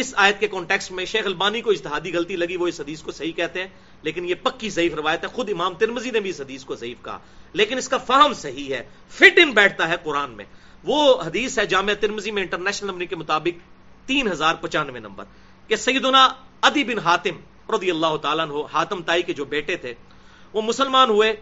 [0.00, 3.12] اس آیت کے کانٹیکس میں شیخ البانی کو اجتہادی غلطی لگی، وہ اس حدیث کو
[3.12, 3.68] صحیح کہتے ہیں،
[4.02, 7.02] لیکن یہ پکی ضعیف روایت ہے، خود امام ترمزی نے بھی اس حدیث کو ضعیف
[7.04, 7.18] کہا،
[7.54, 8.82] لیکن اس کا فہم صحیح ہے
[9.12, 10.44] فٹ ان بیٹھتا ہے قرآن میں۔
[10.84, 13.54] وہ حدیث ہے جامعہ ترمزی میں انٹرنیشنل نمبر کے مطابق
[14.08, 15.24] تین ہزار پچانوے نمبر،
[15.70, 16.28] کہ سیدنا
[16.62, 17.40] ادی بن حاتم
[17.74, 19.94] رضی اللہ تعالیٰ عنہ، حاتم تائی کے جو بیٹے تھے،
[20.54, 21.32] وہ مسلمان ہوئے،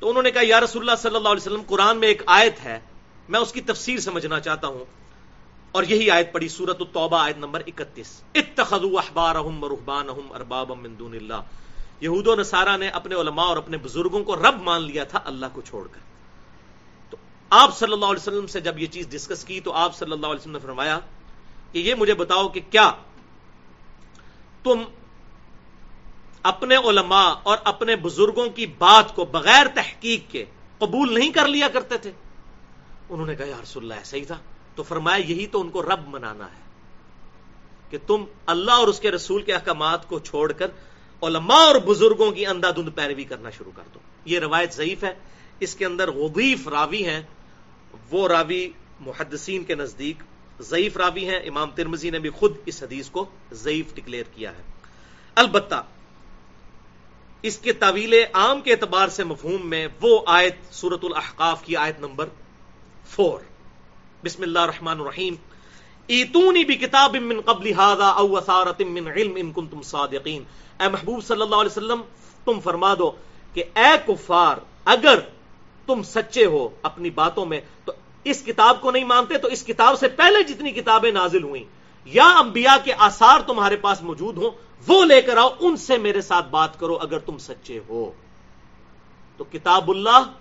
[0.00, 2.64] تو انہوں نے کہا، یا رسول اللہ صلی اللہ علیہ وسلم، قرآن میں ایک آیت
[2.64, 2.78] ہے،
[3.28, 4.84] میں اس کی تفسیر سمجھنا چاہتا ہوں
[5.74, 11.14] اور یہی آیت پڑی سورت التوبہ، آیت نمبر اکتیس۔ اتخذوا احبارهم ورهبانهم اربابا من دون
[11.14, 11.40] اللہ۔
[12.00, 15.46] یہود و نصارہ نے اپنے علماء اور اپنے بزرگوں کو رب مان لیا تھا اللہ
[15.52, 16.00] کو چھوڑ کر۔
[17.10, 17.16] تو
[17.50, 20.26] آپ صلی اللہ علیہ وسلم سے جب یہ چیز ڈسکس کی تو آپ صلی اللہ
[20.26, 20.98] علیہ وسلم نے فرمایا
[21.72, 22.92] کہ یہ مجھے بتاؤ کہ کیا
[24.62, 24.82] تم
[26.42, 30.44] اپنے علماء اور اپنے بزرگوں کی بات کو بغیر تحقیق کے
[30.78, 32.12] قبول نہیں کر لیا کرتے تھے؟
[33.08, 34.38] انہوں نے کہا، یا رسول اللہ، ایسا ہی تھا۔
[34.74, 36.64] تو فرمایا یہی تو ان کو رب منانا ہے
[37.90, 40.70] کہ تم اللہ اور اس کے رسول کے احکامات کو چھوڑ کر
[41.22, 45.14] علماء اور بزرگوں کی اندھا دھند پیروی کرنا شروع کر دو۔ یہ روایت ضعیف ہے۔
[45.60, 47.22] اس کے اندر غدیف راوی ہیں۔
[48.10, 48.70] وہ راوی
[49.00, 50.16] محدثین کے نزدیک
[50.60, 54.62] ضعیف راوی ہیں۔ امام ترمزی نے بھی خود اس حدیث کو ضعیف ڈکلیئر کیا ہے۔
[55.34, 55.84] البتہ
[57.42, 62.00] اس کے طویل عام کے اعتبار سے مفہوم میں وہ آیت سورت الاحقاف کی آیت
[62.00, 62.28] نمبر
[63.06, 63.40] فور
[64.24, 65.34] بسم اللہ الرحمن الرحیم.
[66.06, 70.44] ایتونی بھی کتاب من قبل هذا او وثارت من علم ان کنتم صادقین.
[70.80, 72.02] اے محبوب صلی اللہ علیہ وسلم،
[72.44, 73.10] تم فرما دو
[73.54, 75.20] کہ اے کفار، اگر
[75.86, 77.92] تم سچے ہو اپنی باتوں میں، تو
[78.24, 81.64] اس کتاب کو نہیں مانتے، تو اس کتاب سے پہلے جتنی کتابیں نازل ہوئیں،
[82.06, 84.50] یا انبیاء کے آثار تمہارے پاس موجود ہوں،
[84.86, 88.10] وہ لے کر آؤ، ان سے میرے ساتھ بات کرو اگر تم سچے ہو۔
[89.36, 90.32] تو کتاب اللہ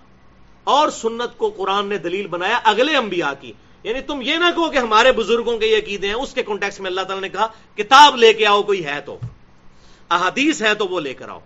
[0.63, 3.53] اور سنت کو قرآن نے دلیل بنایا اگلے انبیاء کی۔
[3.83, 6.79] یعنی تم یہ نہ کہو کہ ہمارے بزرگوں کے یہ عقیدے ہیں، اس کے کانٹیکس
[6.79, 9.19] میں اللہ تعالیٰ نے کہا، کتاب لے کے آؤ، کوئی ہے تو۔
[10.09, 11.39] احادیث ہے تو وہ لے کر آؤ۔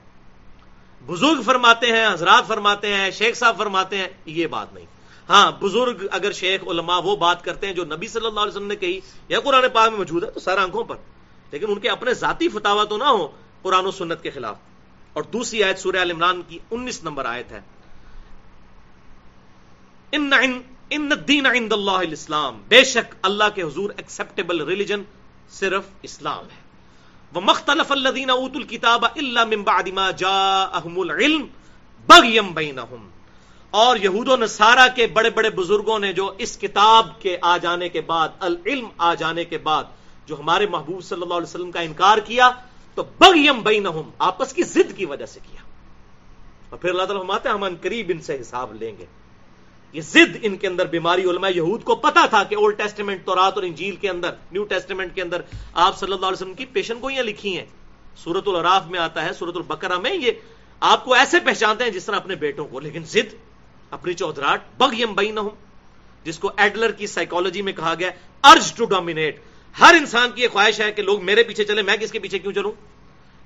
[1.06, 4.86] بزرگ فرماتے ہیں، حضرات فرماتے ہیں، شیخ صاحب فرماتے ہیں، یہ بات نہیں۔
[5.30, 8.68] ہاں بزرگ اگر شیخ، علماء وہ بات کرتے ہیں جو نبی صلی اللہ علیہ وسلم
[8.68, 10.96] نے کہی، یا قرآن پاک میں موجود ہے، تو سر آنکھوں پر۔
[11.52, 13.28] لیکن ان کے اپنے ذاتی فتوا تو نہ ہو
[13.62, 14.56] قرآن و سنت کے خلاف۔
[15.14, 17.62] اور دوسری آیت سورہ عمران کی انیس نمبر آیت ہے۔
[20.12, 20.30] ان
[20.90, 22.62] ان الدین عند اللہ الاسلام.
[22.68, 25.02] بے شک اللہ کے حضور ایکسپٹیبل ریلیجن
[25.50, 26.68] صرف اسلام ہے.
[27.34, 31.48] وہ مختلف الذین اوت الکتاب الا من بعد ما جاءهم العلم
[32.08, 33.10] بغیم بینہم
[33.70, 37.90] اور یہود و نصارہ کے بڑے بڑے بزرگوں نے جو اس کتاب کے آ جانے
[37.90, 39.84] کے بعد، العلم آ جانے کے بعد
[40.26, 42.50] جو ہمارے محبوب صلی اللہ علیہ وسلم کا انکار کیا،
[42.96, 45.62] تو بغیم بینہم، آپس کی ضد کی وجہ سے کیا۔
[46.70, 49.06] اور پھر اللہ تعالیٰ فرماتے ہیں، ہم ان قریب ان سے حساب لیں گے۔
[49.94, 53.36] یہ ضد ان کے اندر بیماری علماء یہود کو پتا تھا کہ اولڈ ٹیسٹمنٹ تو
[53.36, 55.42] رات اور انجیل کے اندر نیو ٹیسٹمنٹ کے اندر
[55.74, 57.66] آپ صلی اللہ علیہ وسلم کی پیشن گوئیاں لکھی ہیں۔
[58.18, 60.32] سورت العراف میں آتا ہے سورت البقرہ میں یہ
[60.82, 63.34] آپ کو ایسے پہچانتے ہیں جس طرح اپنے بیٹوں کو، لیکن ضد،
[63.92, 65.40] اپنی چودراٹ بگ یم بئی نہ
[66.26, 68.10] جس کو ایڈلر کی سائیکولوجی میں کہا گیا
[68.44, 69.40] ارج ٹو ڈومینیٹ
[69.76, 72.40] ہر انسان کی یہ خواہش ہے کہ لوگ میرے پیچھے چلے، میں کس کے پیچھے
[72.40, 72.72] کیوں چلوں؟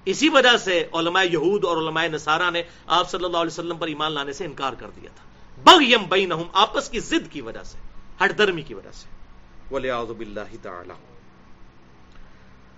[0.07, 3.87] اسی وجہ سے علماء یہود اور علماء نصارہ نے آپ صلی اللہ علیہ وسلم پر
[3.87, 5.23] ایمان لانے سے انکار کر دیا تھا۔
[5.63, 7.77] بگ یم بئی آپس کی ضد کی وجہ سے
[8.23, 9.07] ہٹ درمی کی وجہ سے۔
[10.61, 10.93] تعالی۔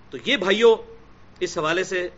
[0.10, 0.76] تو یہ بھائیوں
[1.40, 2.10] اس حوالے سے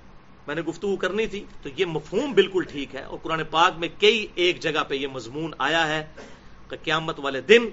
[0.47, 3.88] میں نے گفتگو کرنی تھی، تو یہ مفہوم بالکل ٹھیک ہے، اور قرآن پاک میں
[3.99, 6.05] کئی ایک جگہ پہ یہ مضمون آیا ہے
[6.70, 7.70] کہ قیامت والے دن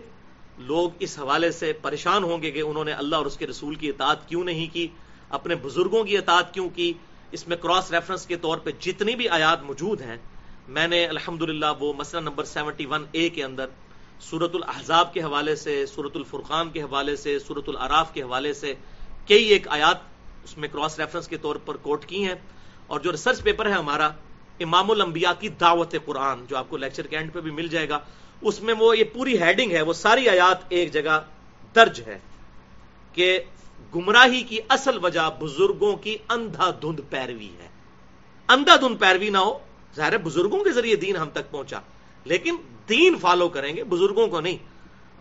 [0.58, 3.74] لوگ اس حوالے سے پریشان ہوں گے کہ انہوں نے اللہ اور اس کے رسول
[3.74, 4.88] کی اطاعت کیوں نہیں کی،
[5.28, 6.92] اپنے بزرگوں کی اطاعت کیوں کی۔
[7.32, 10.16] اس میں کراس ریفرنس کے طور پہ جتنی بھی آیات موجود ہیں
[10.68, 11.42] میں نے الحمد
[11.78, 13.66] وہ مسئلہ نمبر سیونٹی ون اے کے اندر
[14.20, 18.74] سورت الحضاب کے حوالے سے سورت الفرقان کے حوالے سے سورت العراف کے حوالے سے
[19.26, 19.98] کئی ایک آیات
[20.44, 22.34] اس میں کراس ریفرنس کے طور پر کوٹ کی ہیں۔
[22.86, 24.08] اور جو ریسرچ پیپر ہے ہمارا،
[24.60, 27.88] امام الانبیاء کی دعوت قرآن، جو آپ کو لیکچر کے اینڈ پہ بھی مل جائے
[27.88, 27.98] گا،
[28.40, 31.20] اس میں وہ یہ پوری ہیڈنگ ہے، وہ ساری آیات ایک جگہ
[31.74, 32.18] درج ہے
[33.12, 33.38] کہ
[33.94, 37.68] گمراہی کی اصل وجہ بزرگوں کی اندھا دھند پیروی ہے۔
[38.48, 39.58] اندھا دھند پیروی نہ ہو
[39.96, 41.80] ظاہر بزرگوں کے ذریعے دین ہم تک پہنچا۔
[42.24, 42.56] لیکن
[42.88, 44.58] دین فالو کریں گے بزرگوں کو نہیں۔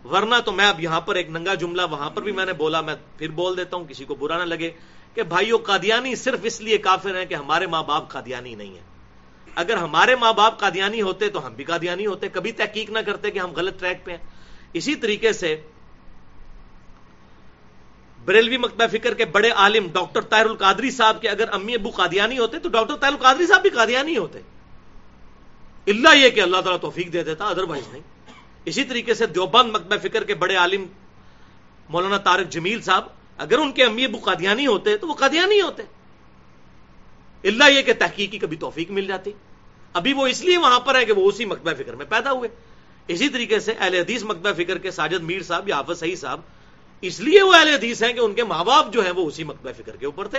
[0.06, 2.80] ورنہ تو میں اب یہاں پر ایک ننگا جملہ وہاں پر بھی میں نے بولا،
[2.80, 4.70] میں پھر بول دیتا ہوں، کسی کو برا نہ لگے
[5.14, 8.92] کہ بھائیو، قادیانی صرف اس لیے کافر ہیں کہ ہمارے ماں باپ قادیانی نہیں ہیں۔
[9.54, 13.30] اگر ہمارے ماں باپ قادیانی ہوتے تو ہم بھی قادیانی ہوتے، کبھی تحقیق نہ کرتے
[13.30, 14.18] کہ ہم غلط ٹریک پہ ہیں۔
[14.72, 15.60] اسی طریقے سے
[18.24, 22.38] بریلوی مکتبہ فکر کے بڑے عالم ڈاکٹر طاہر القادری صاحب کے اگر امی ابو قادیانی
[22.38, 24.38] ہوتے تو ڈاکٹر طاہر القادری صاحب بھی قادیانی ہوتے۔
[25.86, 28.02] اللہ یہ کہ اللہ تعالیٰ توفیق دے دیتا ادر وائز نہیں۔
[28.64, 30.86] اسی طریقے سے دیوبند مکتبہ فکر کے بڑے عالم
[31.88, 33.04] مولانا طارق جمیل صاحب،
[33.38, 35.82] اگر ان کے امی ابو قادیانی ہوتے تو وہ قادیانی ہوتے۔
[37.44, 39.32] اللہ یہ کہ تحقیقی کبھی توفیق مل جاتی۔
[39.92, 42.48] ابھی وہ اس لیے وہاں پر ہے کہ وہ اسی مکتبہ فکر میں پیدا ہوئے۔
[43.08, 46.40] اسی طریقے سے اہل حدیث مکتبہ فکر کے ساجد میر صاحب، یا حافظ صحیح صاحب،
[47.00, 49.44] اس لیے وہ اہل حدیث ہیں کہ ان کے ماں باپ جو ہیں وہ اسی
[49.44, 50.38] مکتبہ فکر کے اوپر تھے۔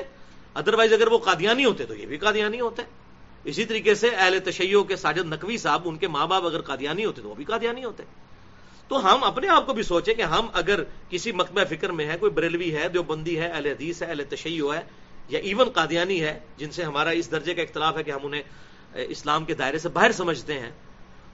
[0.54, 2.82] ادروائز اگر وہ قادیانی ہوتے تو یہ بھی قادیانی ہوتے۔
[3.44, 7.06] اسی طریقے سے اہل تشیعوں کے ساجد نقوی صاحب، ان کے ماں باپ اگر قادیانی
[7.06, 8.04] ہوتے تو وہ بھی قادیانی ہوتے۔
[8.88, 12.18] تو ہم اپنے آپ کو بھی سوچیں کہ ہم اگر کسی مکتبہ فکر میں ہے
[12.20, 14.82] کوئی بریلوی ہے، دیوبندی ہے، اہل حدیث ہے، اہل تشیع ہے،
[15.30, 18.44] یا ایون قادیانی ہے، جن سے ہمارا اس درجے کا اختلاف ہے کہ ہم انہیں
[18.94, 20.72] اسلام کے دائرے سے باہر سمجھتے ہیں،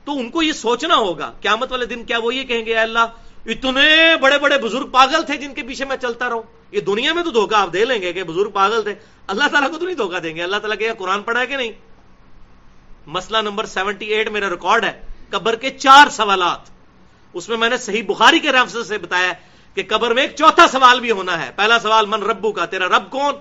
[0.06, 3.06] تو ان کو یہ سوچنا ہوگا۔ قیامت والے دن کیا وہ یہ کہیں گے اللہ،
[3.46, 6.42] اتنے بڑے بڑے بزرگ پاگل تھے جن کے پیچھے میں چلتا رہوں۔
[6.72, 8.96] یہ دنیا میں تو دھوکہ آپ دے لیں گے کہ بزرگ پاگل تھے۔
[9.28, 11.58] اللہ تعالیٰ کو تو نہیں دھوکہ دیں گے۔ اللہ تعالیٰ کہ قرآن پڑھا ہے کہ
[11.58, 11.72] نہیں؟
[13.10, 14.92] مسئلہ نمبر سیونٹی ایٹ میرا ریکارڈ ہے،
[15.30, 16.70] قبر کے چار سوالات۔
[17.34, 19.32] اس میں میں نے صحیح بخاری کے رفظ سے بتایا
[19.74, 22.88] کہ قبر میں ایک چوتھا سوال بھی ہونا ہے۔ پہلا سوال، من ربو کا، تیرا
[22.88, 23.34] رب کون؟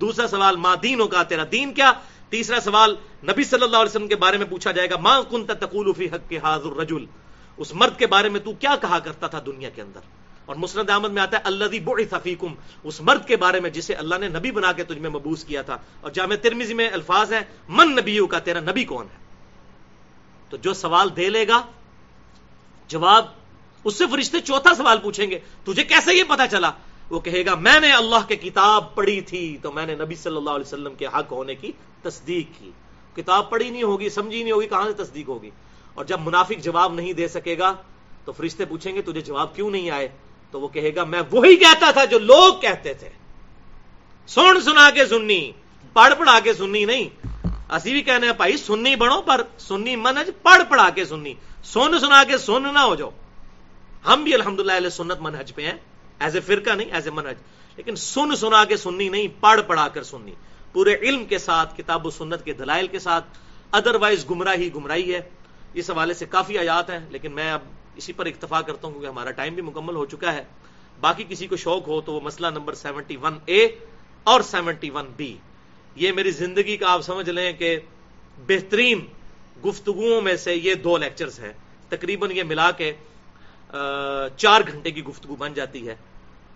[0.00, 1.92] دوسرا سوال ماں دینوں کا، تیرا دین کیا؟
[2.30, 2.94] تیسرا سوال،
[3.24, 6.06] نبی صلی اللہ علیہ وسلم کے بارے میں پوچھا جائے گا ماں کن تقول فی
[6.06, 7.04] حق کے حاضر رجل
[7.56, 10.00] اس مرد کے بارے میں تو کیا کہا کرتا تھا دنیا کے اندر؟
[10.46, 13.94] اور مسرد احمد میں آتا ہے اللہ بعث فیکم، اس مرد کے بارے میں جسے
[13.94, 17.32] اللہ نے نبی بنا کے تجھ میں مبوس کیا تھا۔ اور جامع ترمیزی میں الفاظ
[17.32, 19.16] ہے من نبیوں کا تیرا نبی کون ہے؟
[20.48, 21.62] تو جو سوال دے لے گا،
[22.88, 23.26] جواب،
[23.84, 26.70] اس سے فرشتے چوتھا سوال پوچھیں گے، تجھے کیسے یہ پتا چلا؟
[27.10, 30.36] وہ کہے گا، میں نے اللہ کے کتاب پڑھی تھی، تو میں نے نبی صلی
[30.36, 31.72] اللہ علیہ وسلم کے حق ہونے کی
[32.02, 32.70] تصدیق کی۔
[33.16, 35.50] کتاب پڑھی نہیں ہوگی، سمجھی نہیں ہوگی، کہاں سے تصدیق ہوگی؟
[35.94, 37.74] اور جب منافق جواب نہیں دے سکے گا،
[38.24, 40.08] تو فرشتے پوچھیں گے، تجھے جواب کیوں نہیں آئے؟
[40.52, 43.08] تو وہ کہے گا، میں وہی کہتا تھا جو لوگ کہتے تھے۔
[44.26, 45.52] سن سنا کے سننی،
[45.92, 47.26] پڑھ پڑھا کے سننی نہیں۔
[47.72, 51.34] اسی بھی کہنے بھائی سننی بڑھو پر سننی منج پڑھ پڑھا کے سننی۔
[51.64, 53.10] سن سنا کے سن نہ ہو جاؤ۔
[54.06, 55.78] ہم بھی الحمد للہ سنت منہج پہ ہیں،
[56.18, 57.34] ایز اے فرقہ نہیں، ایز اے منہج۔
[57.76, 60.32] لیکن سن سنا کے سننی نہیں، پڑھ پڑھا کر سننی۔
[60.72, 63.24] پورے علم کے ساتھ، کتاب و سنت کے دلائل کے ساتھ۔
[63.72, 65.20] ادر وائز گمراہی گمراہی ہے۔
[65.74, 67.60] اس حوالے سے کافی آیات ہیں، لیکن میں اب
[67.96, 70.44] اسی پر اکتفا کرتا ہوں کیونکہ ہمارا ٹائم بھی مکمل ہو چکا ہے۔
[71.00, 73.68] باقی کسی کو شوق ہو تو وہ مسئلہ نمبر سیونٹی ون اے
[74.24, 75.36] اور سیونٹی ون بی۔
[75.96, 77.80] یہ میری زندگی کا آپ سمجھ لیں کہ
[78.46, 79.06] بہترین
[79.66, 81.52] گفتگوؤں میں سے یہ دو لیکچرز ہیں۔
[81.88, 82.92] تقریباً یہ ملا کے
[84.36, 85.94] چار گھنٹے کی گفتگو بن جاتی ہے۔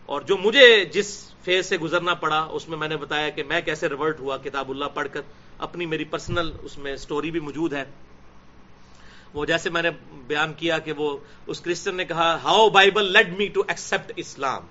[0.06, 3.60] اور جو مجھے جس فیز سے گزرنا پڑا، اس میں میں نے بتایا کہ میں
[3.60, 5.20] کیسے ریورٹ ہوا کتاب اللہ پڑھ کر،
[5.58, 7.84] اپنی میری پرسنل اس میں سٹوری بھی موجود ہے۔
[9.34, 9.90] وہ جیسے میں نے
[10.26, 11.16] بیان کیا کہ وہ
[11.46, 14.66] اس کرسچن نے کہا how Bible lead me to accept اسلام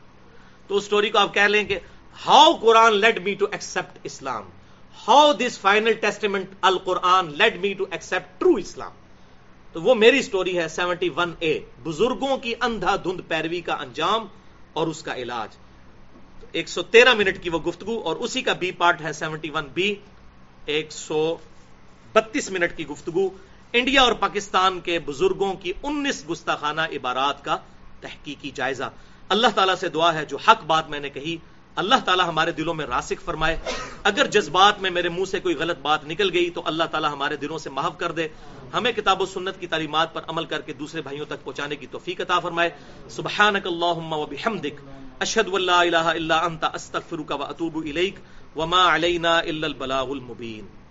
[0.69, 1.79] تو اس سٹوری کو آپ کہہ لیں کہ
[2.15, 4.49] how Quran lead me to accept Islam
[4.97, 8.91] how this final testament القرآن lead me to accept true اسلام
[9.75, 14.25] تو وہ میری سٹوری ہے سیونٹی ون اے بزرگوں کی اندھا دھند پیروی کا انجام
[14.73, 15.55] اور اس کا علاج.
[16.51, 19.67] ایک سو تیرہ منٹ کی وہ گفتگو اور اسی کا بی پارٹ ہے سیونٹی ون
[19.73, 19.93] بی
[20.65, 21.19] ایک سو
[22.15, 23.27] بتیس منٹ کی گفتگو.
[23.77, 27.57] انڈیا اور پاکستان کے بزرگوں کی انیس گستاخانہ عبارات کا
[28.01, 28.83] تحقیقی جائزہ۔
[29.29, 31.37] اللہ تعالیٰ سے دعا ہے، جو حق بات میں نے کہی،
[31.75, 33.57] اللہ تعالیٰ ہمارے دلوں میں راسک فرمائے۔
[34.03, 37.35] اگر جذبات میں میرے منہ سے کوئی غلط بات نکل گئی، تو اللہ تعالیٰ ہمارے
[37.35, 38.27] دلوں سے محف کر دے۔
[38.73, 41.87] ہمیں کتاب و سنت کی تعلیمات پر عمل کر کے دوسرے بھائیوں تک پہنچانے کی
[41.91, 42.69] توفیق عطا فرمائے۔
[43.09, 44.81] سبحانک اللہم و بحمدک،
[45.19, 48.15] اشہد واللہ الہ الا انت، استغفرک و اتوب الیک،
[48.57, 50.84] وما علینا الا البلاغ المبین۔